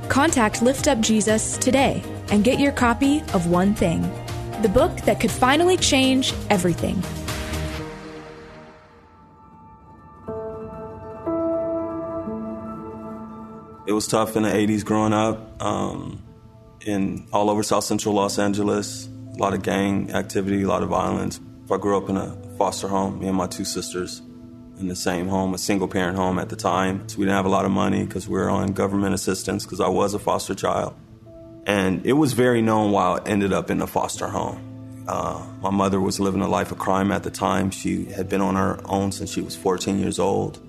Contact 0.10 0.62
Lift 0.62 0.89
Up 0.89 0.99
Jesus 0.99 1.58
today 1.58 2.04
and 2.32 2.43
get 2.43 2.60
your 2.60 2.73
copy 2.73 3.21
of 3.34 3.47
One 3.47 3.73
Thing, 3.73 4.01
the 4.62 4.67
book 4.67 4.93
that 5.01 5.21
could 5.21 5.32
finally 5.32 5.77
change 5.77 6.34
everything. 6.49 7.01
It 13.88 13.93
was 13.93 14.06
tough 14.06 14.36
in 14.36 14.43
the 14.43 14.49
80s 14.49 14.84
growing 14.84 15.13
up. 15.13 15.62
Um, 15.62 16.21
in 16.86 17.28
all 17.32 17.50
over 17.50 17.63
South 17.63 17.84
Central 17.84 18.15
Los 18.15 18.39
Angeles. 18.39 19.10
A 19.36 19.38
lot 19.38 19.54
of 19.54 19.63
gang 19.63 20.12
activity, 20.12 20.63
a 20.63 20.67
lot 20.67 20.84
of 20.84 20.89
violence. 20.89 21.39
I 21.72 21.78
grew 21.78 21.98
up 21.98 22.10
in 22.10 22.17
a 22.17 22.36
foster 22.58 22.89
home, 22.89 23.20
me 23.20 23.28
and 23.28 23.38
my 23.38 23.48
two 23.48 23.63
sisters 23.63 24.22
in 24.78 24.88
the 24.88 24.96
same 24.96 25.28
home, 25.30 25.54
a 25.54 25.58
single 25.58 25.88
parent 25.88 26.17
home 26.17 26.38
at 26.38 26.50
the 26.50 26.56
time. 26.56 27.08
So 27.08 27.17
we 27.17 27.26
didn't 27.26 27.38
have 27.38 27.46
a 27.46 27.50
lot 27.50 27.65
of 27.65 27.72
money 27.72 28.04
because 28.04 28.28
we 28.28 28.38
were 28.38 28.50
on 28.50 28.74
government 28.74 29.13
assistance 29.13 29.63
because 29.63 29.80
I 29.80 29.88
was 29.88 30.13
a 30.13 30.20
foster 30.20 30.54
child. 30.54 30.96
And 31.65 32.06
it 32.06 32.13
was 32.13 32.34
very 32.34 32.62
known 32.62 32.91
why 32.91 33.17
I 33.17 33.24
ended 33.24 33.54
up 33.54 33.70
in 33.70 33.82
a 33.82 33.88
foster 33.88 34.28
home. 34.28 35.06
Uh, 35.08 35.46
my 35.62 35.70
mother 35.70 36.00
was 36.00 36.20
living 36.20 36.41
a 36.41 36.48
life 36.48 36.72
of 36.72 36.78
crime 36.78 37.12
at 37.12 37.24
the 37.24 37.32
time. 37.32 37.70
She 37.72 38.06
had 38.06 38.28
been 38.28 38.41
on 38.41 38.56
her 38.56 38.80
own 38.86 39.12
since 39.12 39.32
she 39.32 39.41
was 39.41 39.56
14 39.56 40.00
years 40.00 40.20
old. 40.20 40.60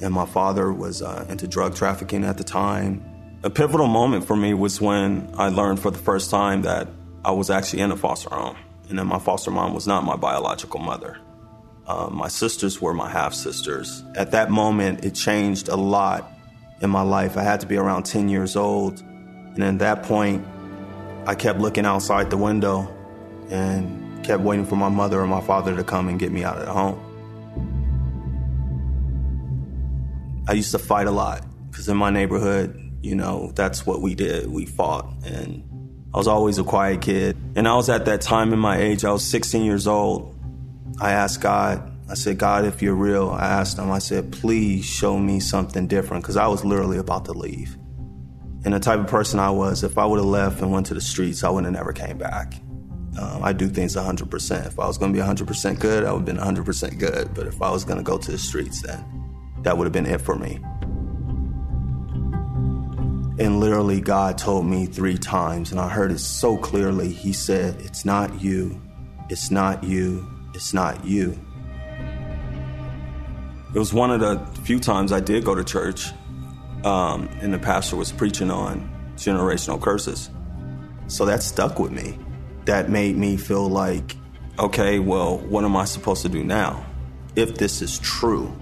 And 0.00 0.12
my 0.12 0.26
father 0.26 0.72
was 0.72 1.02
uh, 1.02 1.26
into 1.28 1.46
drug 1.46 1.76
trafficking 1.76 2.24
at 2.24 2.38
the 2.38 2.44
time. 2.44 3.04
A 3.42 3.48
pivotal 3.48 3.86
moment 3.86 4.26
for 4.26 4.36
me 4.36 4.52
was 4.52 4.82
when 4.82 5.32
I 5.38 5.48
learned 5.48 5.80
for 5.80 5.90
the 5.90 5.98
first 5.98 6.30
time 6.30 6.60
that 6.62 6.88
I 7.24 7.30
was 7.30 7.48
actually 7.48 7.80
in 7.80 7.90
a 7.90 7.96
foster 7.96 8.28
home, 8.28 8.56
and 8.90 8.98
that 8.98 9.06
my 9.06 9.18
foster 9.18 9.50
mom 9.50 9.72
was 9.72 9.86
not 9.86 10.04
my 10.04 10.14
biological 10.14 10.78
mother. 10.78 11.16
Uh, 11.86 12.10
my 12.10 12.28
sisters 12.28 12.82
were 12.82 12.92
my 12.92 13.08
half 13.08 13.32
sisters. 13.32 14.04
At 14.14 14.32
that 14.32 14.50
moment, 14.50 15.06
it 15.06 15.14
changed 15.14 15.68
a 15.68 15.76
lot 15.76 16.30
in 16.82 16.90
my 16.90 17.00
life. 17.00 17.38
I 17.38 17.42
had 17.42 17.60
to 17.60 17.66
be 17.66 17.78
around 17.78 18.02
10 18.02 18.28
years 18.28 18.56
old, 18.56 19.00
and 19.00 19.64
at 19.64 19.78
that 19.78 20.02
point, 20.02 20.46
I 21.26 21.34
kept 21.34 21.60
looking 21.60 21.86
outside 21.86 22.28
the 22.28 22.36
window 22.36 22.94
and 23.48 24.22
kept 24.22 24.42
waiting 24.42 24.66
for 24.66 24.76
my 24.76 24.90
mother 24.90 25.18
or 25.18 25.26
my 25.26 25.40
father 25.40 25.74
to 25.76 25.82
come 25.82 26.10
and 26.10 26.20
get 26.20 26.30
me 26.30 26.44
out 26.44 26.58
of 26.58 26.66
the 26.66 26.72
home. 26.72 27.06
I 30.46 30.52
used 30.52 30.72
to 30.72 30.78
fight 30.78 31.06
a 31.06 31.10
lot 31.10 31.42
because 31.70 31.88
in 31.88 31.96
my 31.96 32.10
neighborhood, 32.10 32.89
you 33.02 33.14
know, 33.14 33.52
that's 33.54 33.86
what 33.86 34.00
we 34.00 34.14
did. 34.14 34.50
We 34.50 34.66
fought. 34.66 35.12
And 35.24 35.62
I 36.12 36.18
was 36.18 36.26
always 36.26 36.58
a 36.58 36.64
quiet 36.64 37.02
kid. 37.02 37.36
And 37.56 37.66
I 37.66 37.74
was 37.76 37.88
at 37.88 38.04
that 38.06 38.20
time 38.20 38.52
in 38.52 38.58
my 38.58 38.78
age, 38.78 39.04
I 39.04 39.12
was 39.12 39.24
16 39.24 39.64
years 39.64 39.86
old. 39.86 40.36
I 41.00 41.12
asked 41.12 41.40
God, 41.40 41.90
I 42.10 42.14
said, 42.14 42.38
God, 42.38 42.64
if 42.64 42.82
you're 42.82 42.94
real, 42.94 43.30
I 43.30 43.46
asked 43.46 43.78
him, 43.78 43.90
I 43.90 44.00
said, 44.00 44.32
please 44.32 44.84
show 44.84 45.18
me 45.18 45.38
something 45.38 45.86
different 45.86 46.24
because 46.24 46.36
I 46.36 46.48
was 46.48 46.64
literally 46.64 46.98
about 46.98 47.24
to 47.26 47.32
leave. 47.32 47.76
And 48.64 48.74
the 48.74 48.80
type 48.80 48.98
of 48.98 49.06
person 49.06 49.38
I 49.38 49.50
was, 49.50 49.84
if 49.84 49.96
I 49.96 50.04
would 50.04 50.18
have 50.18 50.26
left 50.26 50.60
and 50.60 50.70
went 50.70 50.86
to 50.86 50.94
the 50.94 51.00
streets, 51.00 51.44
I 51.44 51.48
would 51.50 51.64
have 51.64 51.72
never 51.72 51.92
came 51.92 52.18
back. 52.18 52.54
Um, 53.18 53.42
I 53.42 53.52
do 53.52 53.68
things 53.68 53.96
100%. 53.96 54.66
If 54.66 54.78
I 54.78 54.86
was 54.86 54.98
going 54.98 55.12
to 55.12 55.16
be 55.16 55.24
100% 55.24 55.78
good, 55.78 56.04
I 56.04 56.12
would 56.12 56.26
have 56.26 56.36
been 56.36 56.36
100% 56.36 56.98
good. 56.98 57.32
But 57.32 57.46
if 57.46 57.62
I 57.62 57.70
was 57.70 57.84
going 57.84 57.98
to 57.98 58.04
go 58.04 58.18
to 58.18 58.30
the 58.30 58.38
streets, 58.38 58.82
then 58.82 59.04
that 59.62 59.78
would 59.78 59.84
have 59.84 59.92
been 59.92 60.06
it 60.06 60.20
for 60.20 60.36
me. 60.36 60.58
And 63.40 63.58
literally, 63.58 64.00
God 64.02 64.36
told 64.36 64.66
me 64.66 64.84
three 64.84 65.16
times, 65.16 65.72
and 65.72 65.80
I 65.80 65.88
heard 65.88 66.12
it 66.12 66.18
so 66.18 66.58
clearly. 66.58 67.08
He 67.08 67.32
said, 67.32 67.80
It's 67.80 68.04
not 68.04 68.42
you, 68.42 68.80
it's 69.30 69.50
not 69.50 69.82
you, 69.82 70.28
it's 70.54 70.74
not 70.74 71.06
you. 71.06 71.38
It 73.74 73.78
was 73.78 73.94
one 73.94 74.10
of 74.10 74.20
the 74.20 74.38
few 74.62 74.78
times 74.78 75.10
I 75.10 75.20
did 75.20 75.44
go 75.44 75.54
to 75.54 75.64
church, 75.64 76.10
um, 76.84 77.30
and 77.40 77.52
the 77.52 77.58
pastor 77.58 77.96
was 77.96 78.12
preaching 78.12 78.50
on 78.50 78.88
generational 79.16 79.80
curses. 79.80 80.28
So 81.06 81.24
that 81.24 81.42
stuck 81.42 81.78
with 81.78 81.92
me 81.92 82.18
that 82.66 82.90
made 82.90 83.16
me 83.16 83.36
feel 83.36 83.68
like, 83.68 84.16
okay, 84.58 84.98
well, 84.98 85.38
what 85.38 85.64
am 85.64 85.76
I 85.76 85.84
supposed 85.84 86.22
to 86.22 86.28
do 86.28 86.44
now 86.44 86.84
if 87.36 87.56
this 87.56 87.80
is 87.80 87.98
true? 87.98 88.52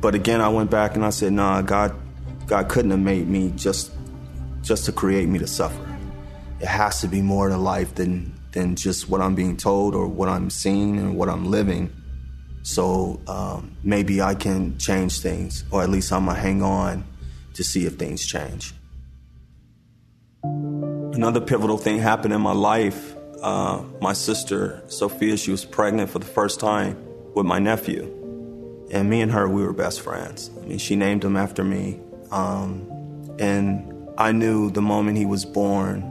But 0.00 0.14
again, 0.14 0.40
I 0.40 0.48
went 0.48 0.70
back 0.70 0.94
and 0.94 1.04
I 1.04 1.10
said, 1.10 1.32
nah, 1.32 1.60
God, 1.62 1.94
God 2.46 2.68
couldn't 2.68 2.92
have 2.92 3.00
made 3.00 3.28
me 3.28 3.52
just, 3.56 3.90
just 4.62 4.84
to 4.86 4.92
create 4.92 5.28
me 5.28 5.38
to 5.38 5.46
suffer. 5.46 5.84
It 6.60 6.66
has 6.66 7.00
to 7.00 7.08
be 7.08 7.22
more 7.22 7.48
to 7.48 7.56
life 7.56 7.94
than, 7.94 8.38
than 8.52 8.76
just 8.76 9.08
what 9.08 9.20
I'm 9.20 9.34
being 9.34 9.56
told 9.56 9.94
or 9.94 10.08
what 10.08 10.28
I'm 10.28 10.50
seeing 10.50 10.98
and 10.98 11.16
what 11.16 11.28
I'm 11.28 11.50
living. 11.50 11.92
So 12.62 13.20
um, 13.28 13.76
maybe 13.82 14.20
I 14.20 14.34
can 14.34 14.76
change 14.78 15.20
things, 15.20 15.64
or 15.70 15.82
at 15.82 15.88
least 15.88 16.12
I'm 16.12 16.26
gonna 16.26 16.38
hang 16.38 16.62
on 16.62 17.04
to 17.54 17.64
see 17.64 17.86
if 17.86 17.94
things 17.94 18.26
change. 18.26 18.74
Another 20.42 21.40
pivotal 21.40 21.78
thing 21.78 21.98
happened 21.98 22.34
in 22.34 22.40
my 22.40 22.52
life 22.52 23.14
uh, 23.42 23.82
my 24.00 24.12
sister, 24.12 24.82
Sophia, 24.88 25.36
she 25.36 25.50
was 25.50 25.64
pregnant 25.64 26.10
for 26.10 26.18
the 26.18 26.26
first 26.26 26.60
time 26.60 26.96
with 27.34 27.46
my 27.46 27.58
nephew. 27.58 28.14
And 28.90 29.08
me 29.08 29.20
and 29.20 29.30
her, 29.32 29.48
we 29.48 29.62
were 29.62 29.72
best 29.72 30.00
friends. 30.00 30.50
I 30.56 30.66
mean, 30.66 30.78
she 30.78 30.96
named 30.96 31.24
him 31.24 31.36
after 31.36 31.62
me. 31.62 32.00
Um, 32.30 32.88
and 33.38 33.92
I 34.18 34.32
knew 34.32 34.68
the 34.68 34.82
moment 34.82 35.16
he 35.16 35.26
was 35.26 35.44
born, 35.44 36.02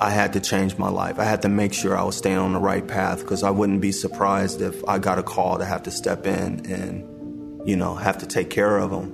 I 0.00 0.10
had 0.10 0.32
to 0.32 0.40
change 0.40 0.76
my 0.78 0.88
life. 0.88 1.20
I 1.20 1.24
had 1.24 1.42
to 1.42 1.48
make 1.48 1.72
sure 1.72 1.96
I 1.96 2.02
was 2.02 2.16
staying 2.16 2.38
on 2.38 2.54
the 2.54 2.58
right 2.58 2.84
path 2.84 3.20
because 3.20 3.44
I 3.44 3.50
wouldn't 3.50 3.80
be 3.80 3.92
surprised 3.92 4.60
if 4.60 4.82
I 4.88 4.98
got 4.98 5.16
a 5.16 5.22
call 5.22 5.58
to 5.58 5.64
have 5.64 5.84
to 5.84 5.92
step 5.92 6.26
in 6.26 6.66
and, 6.66 7.68
you 7.68 7.76
know, 7.76 7.94
have 7.94 8.18
to 8.18 8.26
take 8.26 8.50
care 8.50 8.78
of 8.78 8.90
him. 8.90 9.12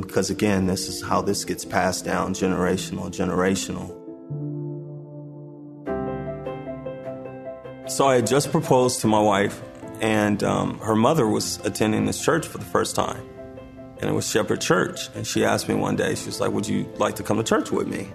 Because 0.00 0.30
um, 0.30 0.36
again, 0.36 0.66
this 0.68 0.86
is 0.86 1.02
how 1.02 1.20
this 1.20 1.44
gets 1.44 1.64
passed 1.64 2.04
down 2.04 2.32
generational, 2.32 3.10
generational. 3.10 3.88
So 7.90 8.06
I 8.06 8.14
had 8.14 8.26
just 8.28 8.52
proposed 8.52 9.00
to 9.00 9.08
my 9.08 9.20
wife, 9.20 9.60
and 10.00 10.44
um, 10.44 10.78
her 10.78 10.94
mother 10.94 11.26
was 11.26 11.58
attending 11.64 12.06
this 12.06 12.22
church 12.24 12.46
for 12.46 12.58
the 12.58 12.64
first 12.64 12.94
time. 12.94 13.28
And 14.00 14.10
it 14.10 14.12
was 14.12 14.28
Shepherd 14.28 14.60
Church. 14.60 15.08
And 15.14 15.26
she 15.26 15.44
asked 15.44 15.68
me 15.68 15.74
one 15.74 15.96
day, 15.96 16.14
she 16.14 16.26
was 16.26 16.40
like, 16.40 16.52
Would 16.52 16.68
you 16.68 16.92
like 16.98 17.16
to 17.16 17.22
come 17.22 17.36
to 17.38 17.44
church 17.44 17.70
with 17.70 17.88
me? 17.88 18.08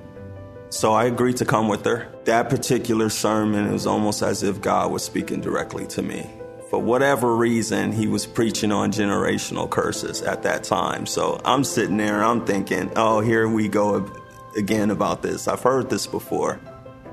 So 0.69 0.93
I 0.93 1.05
agreed 1.05 1.37
to 1.37 1.45
come 1.45 1.67
with 1.67 1.85
her. 1.85 2.07
That 2.25 2.49
particular 2.49 3.09
sermon, 3.09 3.67
it 3.67 3.71
was 3.71 3.85
almost 3.85 4.23
as 4.23 4.41
if 4.41 4.59
God 4.61 4.91
was 4.91 5.03
speaking 5.03 5.39
directly 5.39 5.85
to 5.87 6.01
me. 6.01 6.27
For 6.69 6.79
whatever 6.79 7.35
reason, 7.35 7.91
he 7.91 8.07
was 8.07 8.25
preaching 8.25 8.71
on 8.71 8.91
generational 8.91 9.69
curses 9.69 10.23
at 10.23 10.41
that 10.43 10.63
time. 10.63 11.05
So 11.05 11.39
I'm 11.45 11.63
sitting 11.63 11.97
there, 11.97 12.23
I'm 12.23 12.45
thinking, 12.45 12.91
oh, 12.95 13.19
here 13.19 13.47
we 13.47 13.67
go 13.67 14.11
again 14.57 14.89
about 14.89 15.21
this. 15.21 15.47
I've 15.47 15.61
heard 15.61 15.91
this 15.91 16.07
before. 16.07 16.59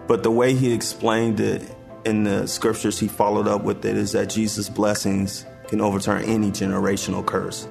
But 0.06 0.22
the 0.22 0.30
way 0.30 0.54
he 0.54 0.72
explained 0.72 1.40
it, 1.40 1.62
in 2.04 2.24
the 2.24 2.46
scriptures 2.46 2.98
he 2.98 3.08
followed 3.08 3.46
up 3.46 3.62
with 3.62 3.84
it 3.84 3.96
is 3.96 4.12
that 4.12 4.30
Jesus' 4.30 4.68
blessings 4.68 5.44
can 5.68 5.80
overturn 5.80 6.24
any 6.24 6.50
generational 6.50 7.24
curse. 7.24 7.68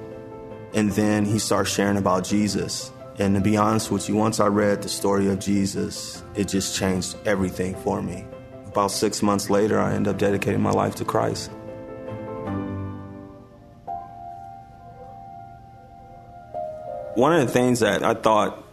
And 0.72 0.90
then 0.92 1.24
he 1.24 1.38
starts 1.38 1.70
sharing 1.70 1.96
about 1.96 2.24
Jesus. 2.24 2.92
And 3.18 3.34
to 3.34 3.40
be 3.40 3.56
honest 3.56 3.90
with 3.90 4.08
you, 4.08 4.16
once 4.16 4.40
I 4.40 4.46
read 4.46 4.82
the 4.82 4.88
story 4.88 5.28
of 5.28 5.38
Jesus, 5.40 6.22
it 6.34 6.48
just 6.48 6.76
changed 6.76 7.16
everything 7.26 7.74
for 7.74 8.00
me. 8.00 8.24
About 8.66 8.92
six 8.92 9.22
months 9.22 9.50
later, 9.50 9.80
I 9.80 9.94
ended 9.94 10.14
up 10.14 10.18
dedicating 10.18 10.60
my 10.60 10.70
life 10.70 10.94
to 10.96 11.04
Christ. 11.04 11.50
One 17.14 17.32
of 17.34 17.46
the 17.46 17.52
things 17.52 17.80
that 17.80 18.04
I 18.04 18.14
thought 18.14 18.64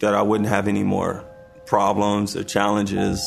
that 0.00 0.14
I 0.14 0.22
wouldn't 0.22 0.48
have 0.48 0.68
any 0.68 0.82
more 0.82 1.24
problems 1.64 2.36
or 2.36 2.44
challenges 2.44 3.24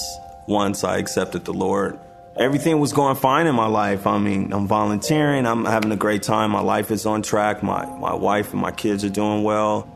once 0.48 0.84
I 0.84 0.98
accepted 0.98 1.46
the 1.46 1.54
Lord. 1.54 2.00
Everything 2.40 2.80
was 2.80 2.94
going 2.94 3.18
fine 3.18 3.48
in 3.48 3.56
my 3.56 3.68
life. 3.68 4.08
I 4.08 4.18
mean, 4.18 4.54
I'm 4.54 4.66
volunteering, 4.66 5.46
I'm 5.46 5.66
having 5.66 5.92
a 5.92 5.98
great 5.98 6.24
time. 6.24 6.52
My 6.52 6.62
life 6.62 6.90
is 6.90 7.06
on 7.06 7.22
track. 7.22 7.62
My, 7.62 7.86
my 7.86 8.14
wife 8.14 8.54
and 8.54 8.62
my 8.62 8.72
kids 8.72 9.04
are 9.04 9.10
doing 9.10 9.44
well. 9.44 9.90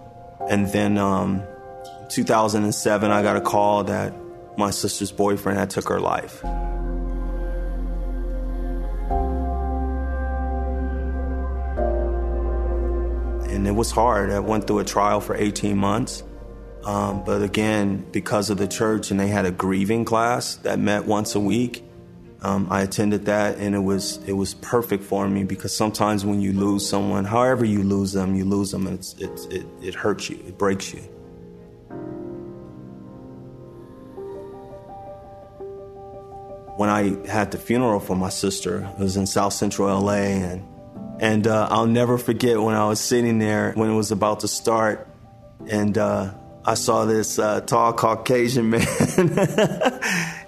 And 0.49 0.67
then 0.67 0.97
um, 0.97 1.41
2007, 2.10 3.12
I 3.12 3.23
got 3.23 3.38
a 3.38 3.41
call 3.41 3.86
that 3.86 4.13
my 4.58 4.71
sister's 4.71 5.10
boyfriend 5.10 5.58
had 5.58 5.69
took 5.69 5.88
her 5.88 6.01
life. 6.01 6.43
And 13.53 13.65
it 13.65 13.73
was 13.73 13.89
hard. 13.89 14.32
I 14.32 14.39
went 14.39 14.67
through 14.67 14.79
a 14.79 14.84
trial 14.84 15.21
for 15.21 15.34
18 15.34 15.77
months. 15.77 16.23
Um, 16.84 17.23
but 17.23 17.41
again, 17.41 18.06
because 18.12 18.49
of 18.49 18.58
the 18.58 18.67
church 18.67 19.12
and 19.12 19.19
they 19.19 19.29
had 19.29 19.45
a 19.45 19.51
grieving 19.51 20.03
class 20.03 20.56
that 20.58 20.77
met 20.77 21.06
once 21.06 21.36
a 21.36 21.39
week, 21.39 21.86
um, 22.43 22.67
I 22.69 22.82
attended 22.82 23.25
that 23.25 23.58
and 23.58 23.73
it 23.73 23.79
was 23.79 24.17
it 24.27 24.34
was 24.34 24.53
perfect 24.56 25.06
for 25.06 25.27
me 25.29 25.45
because 25.45 25.73
sometimes 25.73 26.25
when 26.25 26.41
you 26.41 26.51
lose 26.51 26.88
someone, 26.88 27.23
however 27.23 27.63
you 27.63 27.84
lose 27.84 28.12
them, 28.12 28.36
you 28.36 28.43
lose 28.43 28.71
them 28.71 28.86
and 28.86 28.99
it's, 28.99 29.13
it's, 29.17 29.45
it, 29.45 29.65
it 29.82 29.95
hurts 29.95 30.29
you, 30.29 30.36
it 30.45 30.58
breaks 30.58 30.93
you. 30.93 30.99
When 36.75 36.89
I 36.89 37.25
had 37.27 37.51
the 37.51 37.58
funeral 37.58 38.01
for 38.01 38.15
my 38.17 38.29
sister, 38.29 38.91
it 38.97 38.99
was 38.99 39.15
in 39.15 39.25
South 39.25 39.53
Central 39.53 40.01
LA 40.01 40.13
and 40.13 40.67
and 41.21 41.47
uh, 41.47 41.69
I'll 41.71 41.88
never 41.88 42.17
forget 42.17 42.60
when 42.60 42.75
I 42.75 42.88
was 42.88 42.99
sitting 42.99 43.39
there 43.39 43.71
when 43.73 43.89
it 43.89 43.95
was 43.95 44.12
about 44.12 44.41
to 44.41 44.49
start 44.49 45.08
and 45.69 45.97
uh, 45.97 46.34
I 46.65 46.75
saw 46.75 47.06
this 47.06 47.39
uh, 47.39 47.60
tall 47.62 47.91
Caucasian 47.93 48.69
man, 48.69 48.82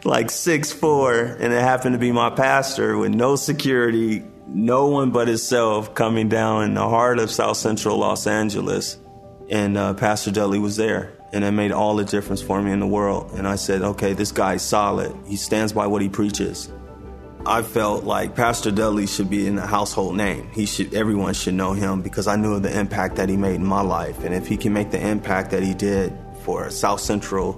like 0.06 0.30
six 0.30 0.72
four, 0.72 1.16
and 1.16 1.52
it 1.52 1.62
happened 1.62 1.94
to 1.94 2.00
be 2.00 2.12
my 2.12 2.30
pastor 2.30 2.98
with 2.98 3.14
no 3.14 3.36
security, 3.36 4.24
no 4.48 4.88
one 4.88 5.12
but 5.12 5.28
himself 5.28 5.96
coming 5.96 6.30
down 6.30 6.64
in 6.64 6.74
the 6.76 6.88
heart 6.88 7.20
of 7.20 7.32
South 7.32 7.58
Central 7.58 7.98
Los 7.98 8.28
Angeles. 8.28 8.98
And 9.50 9.78
uh, 9.78 9.94
Pastor 9.96 10.32
Dudley 10.32 10.60
was 10.60 10.76
there, 10.76 11.14
and 11.34 11.44
it 11.44 11.52
made 11.52 11.72
all 11.72 11.96
the 11.96 12.04
difference 12.04 12.42
for 12.42 12.62
me 12.62 12.72
in 12.72 12.80
the 12.80 12.88
world. 12.88 13.32
And 13.34 13.48
I 13.48 13.56
said, 13.56 13.82
okay, 13.82 14.14
this 14.14 14.32
guy's 14.32 14.64
solid. 14.64 15.16
He 15.28 15.36
stands 15.36 15.74
by 15.74 15.88
what 15.88 16.02
he 16.02 16.10
preaches. 16.10 16.72
I 17.46 17.62
felt 17.62 18.06
like 18.06 18.36
Pastor 18.36 18.72
Dudley 18.72 19.06
should 19.06 19.30
be 19.30 19.46
in 19.46 19.60
a 19.60 19.68
household 19.68 20.16
name. 20.16 20.50
He 20.52 20.66
should, 20.66 20.96
everyone 20.96 21.36
should 21.36 21.54
know 21.54 21.74
him 21.74 22.02
because 22.02 22.26
I 22.26 22.38
knew 22.38 22.60
the 22.60 22.76
impact 22.76 23.18
that 23.18 23.30
he 23.30 23.38
made 23.38 23.56
in 23.56 23.66
my 23.66 23.82
life. 23.82 24.24
And 24.24 24.34
if 24.34 24.48
he 24.48 24.58
can 24.58 24.74
make 24.74 24.90
the 24.90 25.00
impact 25.00 25.52
that 25.52 25.62
he 25.62 25.76
did 25.76 26.18
for 26.44 26.72
South 26.72 27.02
Central 27.02 27.54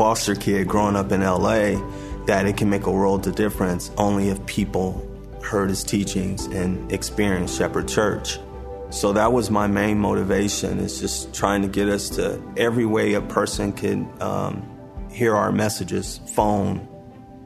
foster 0.00 0.34
kid 0.34 0.66
growing 0.66 0.96
up 0.96 1.12
in 1.12 1.20
LA, 1.20 1.78
that 2.24 2.46
it 2.46 2.56
can 2.56 2.70
make 2.70 2.86
a 2.86 2.90
world 2.90 3.26
of 3.26 3.34
difference 3.34 3.90
only 3.98 4.30
if 4.30 4.46
people 4.46 5.06
heard 5.42 5.68
his 5.68 5.84
teachings 5.84 6.46
and 6.46 6.90
experienced 6.90 7.58
Shepherd 7.58 7.86
Church. 7.86 8.38
So 8.88 9.12
that 9.12 9.30
was 9.34 9.50
my 9.50 9.66
main 9.66 9.98
motivation 9.98 10.78
is 10.78 11.00
just 11.00 11.34
trying 11.34 11.60
to 11.60 11.68
get 11.68 11.90
us 11.90 12.08
to 12.16 12.42
every 12.56 12.86
way 12.86 13.12
a 13.12 13.20
person 13.20 13.74
can 13.74 14.10
um, 14.22 14.66
hear 15.10 15.36
our 15.36 15.52
messages, 15.52 16.18
phone, 16.28 16.88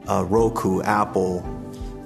uh, 0.07 0.23
Roku, 0.23 0.81
Apple, 0.81 1.41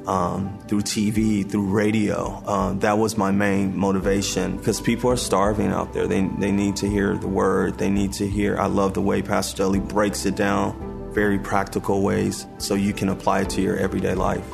um, 0.07 0.59
through 0.67 0.81
TV, 0.81 1.49
through 1.49 1.67
radio. 1.67 2.41
Uh, 2.45 2.73
that 2.73 2.97
was 2.97 3.17
my 3.17 3.31
main 3.31 3.77
motivation 3.77 4.57
because 4.57 4.81
people 4.81 5.09
are 5.09 5.17
starving 5.17 5.67
out 5.67 5.93
there. 5.93 6.07
They, 6.07 6.21
they 6.39 6.51
need 6.51 6.75
to 6.77 6.89
hear 6.89 7.15
the 7.17 7.27
word. 7.27 7.77
They 7.77 7.89
need 7.89 8.13
to 8.13 8.27
hear. 8.27 8.57
I 8.57 8.67
love 8.67 8.93
the 8.93 9.01
way 9.01 9.21
Pastor 9.21 9.63
Dudley 9.63 9.79
breaks 9.79 10.25
it 10.25 10.35
down, 10.35 11.11
very 11.13 11.39
practical 11.39 12.01
ways, 12.01 12.45
so 12.57 12.75
you 12.75 12.93
can 12.93 13.09
apply 13.09 13.41
it 13.41 13.49
to 13.51 13.61
your 13.61 13.77
everyday 13.77 14.15
life. 14.15 14.49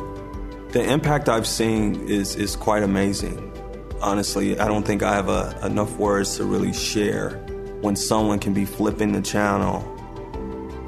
The 0.71 0.83
impact 0.83 1.29
I've 1.29 1.47
seen 1.47 2.07
is, 2.09 2.35
is 2.35 2.55
quite 2.55 2.83
amazing. 2.83 3.51
Honestly, 4.01 4.59
I 4.59 4.67
don't 4.67 4.85
think 4.85 5.03
I 5.03 5.15
have 5.15 5.29
a, 5.29 5.57
enough 5.63 5.97
words 5.97 6.35
to 6.37 6.43
really 6.43 6.73
share 6.73 7.37
when 7.79 7.95
someone 7.95 8.39
can 8.39 8.53
be 8.53 8.65
flipping 8.65 9.13
the 9.13 9.21
channel 9.21 9.94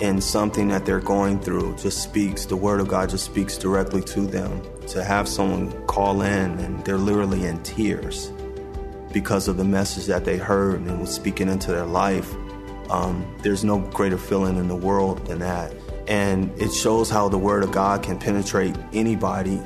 and 0.01 0.23
something 0.23 0.67
that 0.69 0.85
they're 0.85 0.99
going 0.99 1.39
through 1.39 1.75
just 1.77 2.03
speaks, 2.03 2.45
the 2.45 2.55
word 2.55 2.79
of 2.79 2.87
God 2.87 3.09
just 3.09 3.25
speaks 3.25 3.57
directly 3.57 4.01
to 4.01 4.21
them. 4.21 4.61
To 4.87 5.03
have 5.03 5.27
someone 5.27 5.71
call 5.87 6.21
in 6.21 6.59
and 6.59 6.83
they're 6.85 6.97
literally 6.97 7.45
in 7.45 7.61
tears 7.63 8.31
because 9.11 9.47
of 9.47 9.57
the 9.57 9.63
message 9.63 10.05
that 10.05 10.25
they 10.25 10.37
heard 10.37 10.81
and 10.81 10.99
was 10.99 11.13
speaking 11.13 11.49
into 11.49 11.71
their 11.71 11.85
life, 11.85 12.33
Um, 12.89 13.25
there's 13.43 13.65
no 13.65 13.79
greater 13.79 14.17
feeling 14.17 14.55
in 14.55 14.69
the 14.69 14.75
world 14.75 15.25
than 15.27 15.39
that. 15.39 15.73
And 16.07 16.49
it 16.57 16.71
shows 16.71 17.09
how 17.09 17.27
the 17.27 17.37
Word 17.37 17.63
of 17.63 17.71
God 17.71 18.01
can 18.01 18.17
penetrate 18.17 18.77
anybody, 18.93 19.59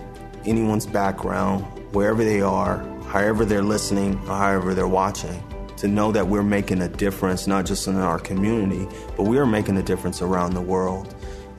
anyone's 0.43 0.87
background, 0.87 1.63
wherever 1.91 2.23
they 2.23 2.41
are, 2.41 2.81
however 3.13 3.45
they're 3.45 3.61
listening, 3.61 4.19
or 4.27 4.35
however 4.35 4.73
they're 4.73 4.87
watching. 4.87 5.37
To 5.81 5.87
know 5.87 6.11
that 6.11 6.27
we're 6.27 6.43
making 6.43 6.79
a 6.83 6.87
difference, 6.87 7.47
not 7.47 7.65
just 7.65 7.87
in 7.87 7.95
our 7.95 8.19
community, 8.19 8.87
but 9.17 9.23
we 9.23 9.39
are 9.39 9.47
making 9.47 9.77
a 9.77 9.81
difference 9.81 10.21
around 10.21 10.53
the 10.53 10.61
world. 10.61 11.11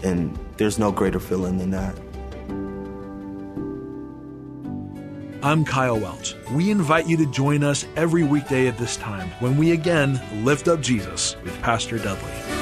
And 0.04 0.38
there's 0.58 0.78
no 0.78 0.92
greater 0.92 1.18
feeling 1.18 1.58
than 1.58 1.70
that. 1.72 1.98
I'm 5.42 5.64
Kyle 5.64 5.98
Welch. 5.98 6.36
We 6.52 6.70
invite 6.70 7.08
you 7.08 7.16
to 7.16 7.26
join 7.32 7.64
us 7.64 7.84
every 7.96 8.22
weekday 8.22 8.68
at 8.68 8.78
this 8.78 8.96
time 8.96 9.28
when 9.40 9.56
we 9.56 9.72
again 9.72 10.22
lift 10.44 10.68
up 10.68 10.80
Jesus 10.80 11.34
with 11.42 11.60
Pastor 11.60 11.98
Dudley. 11.98 12.61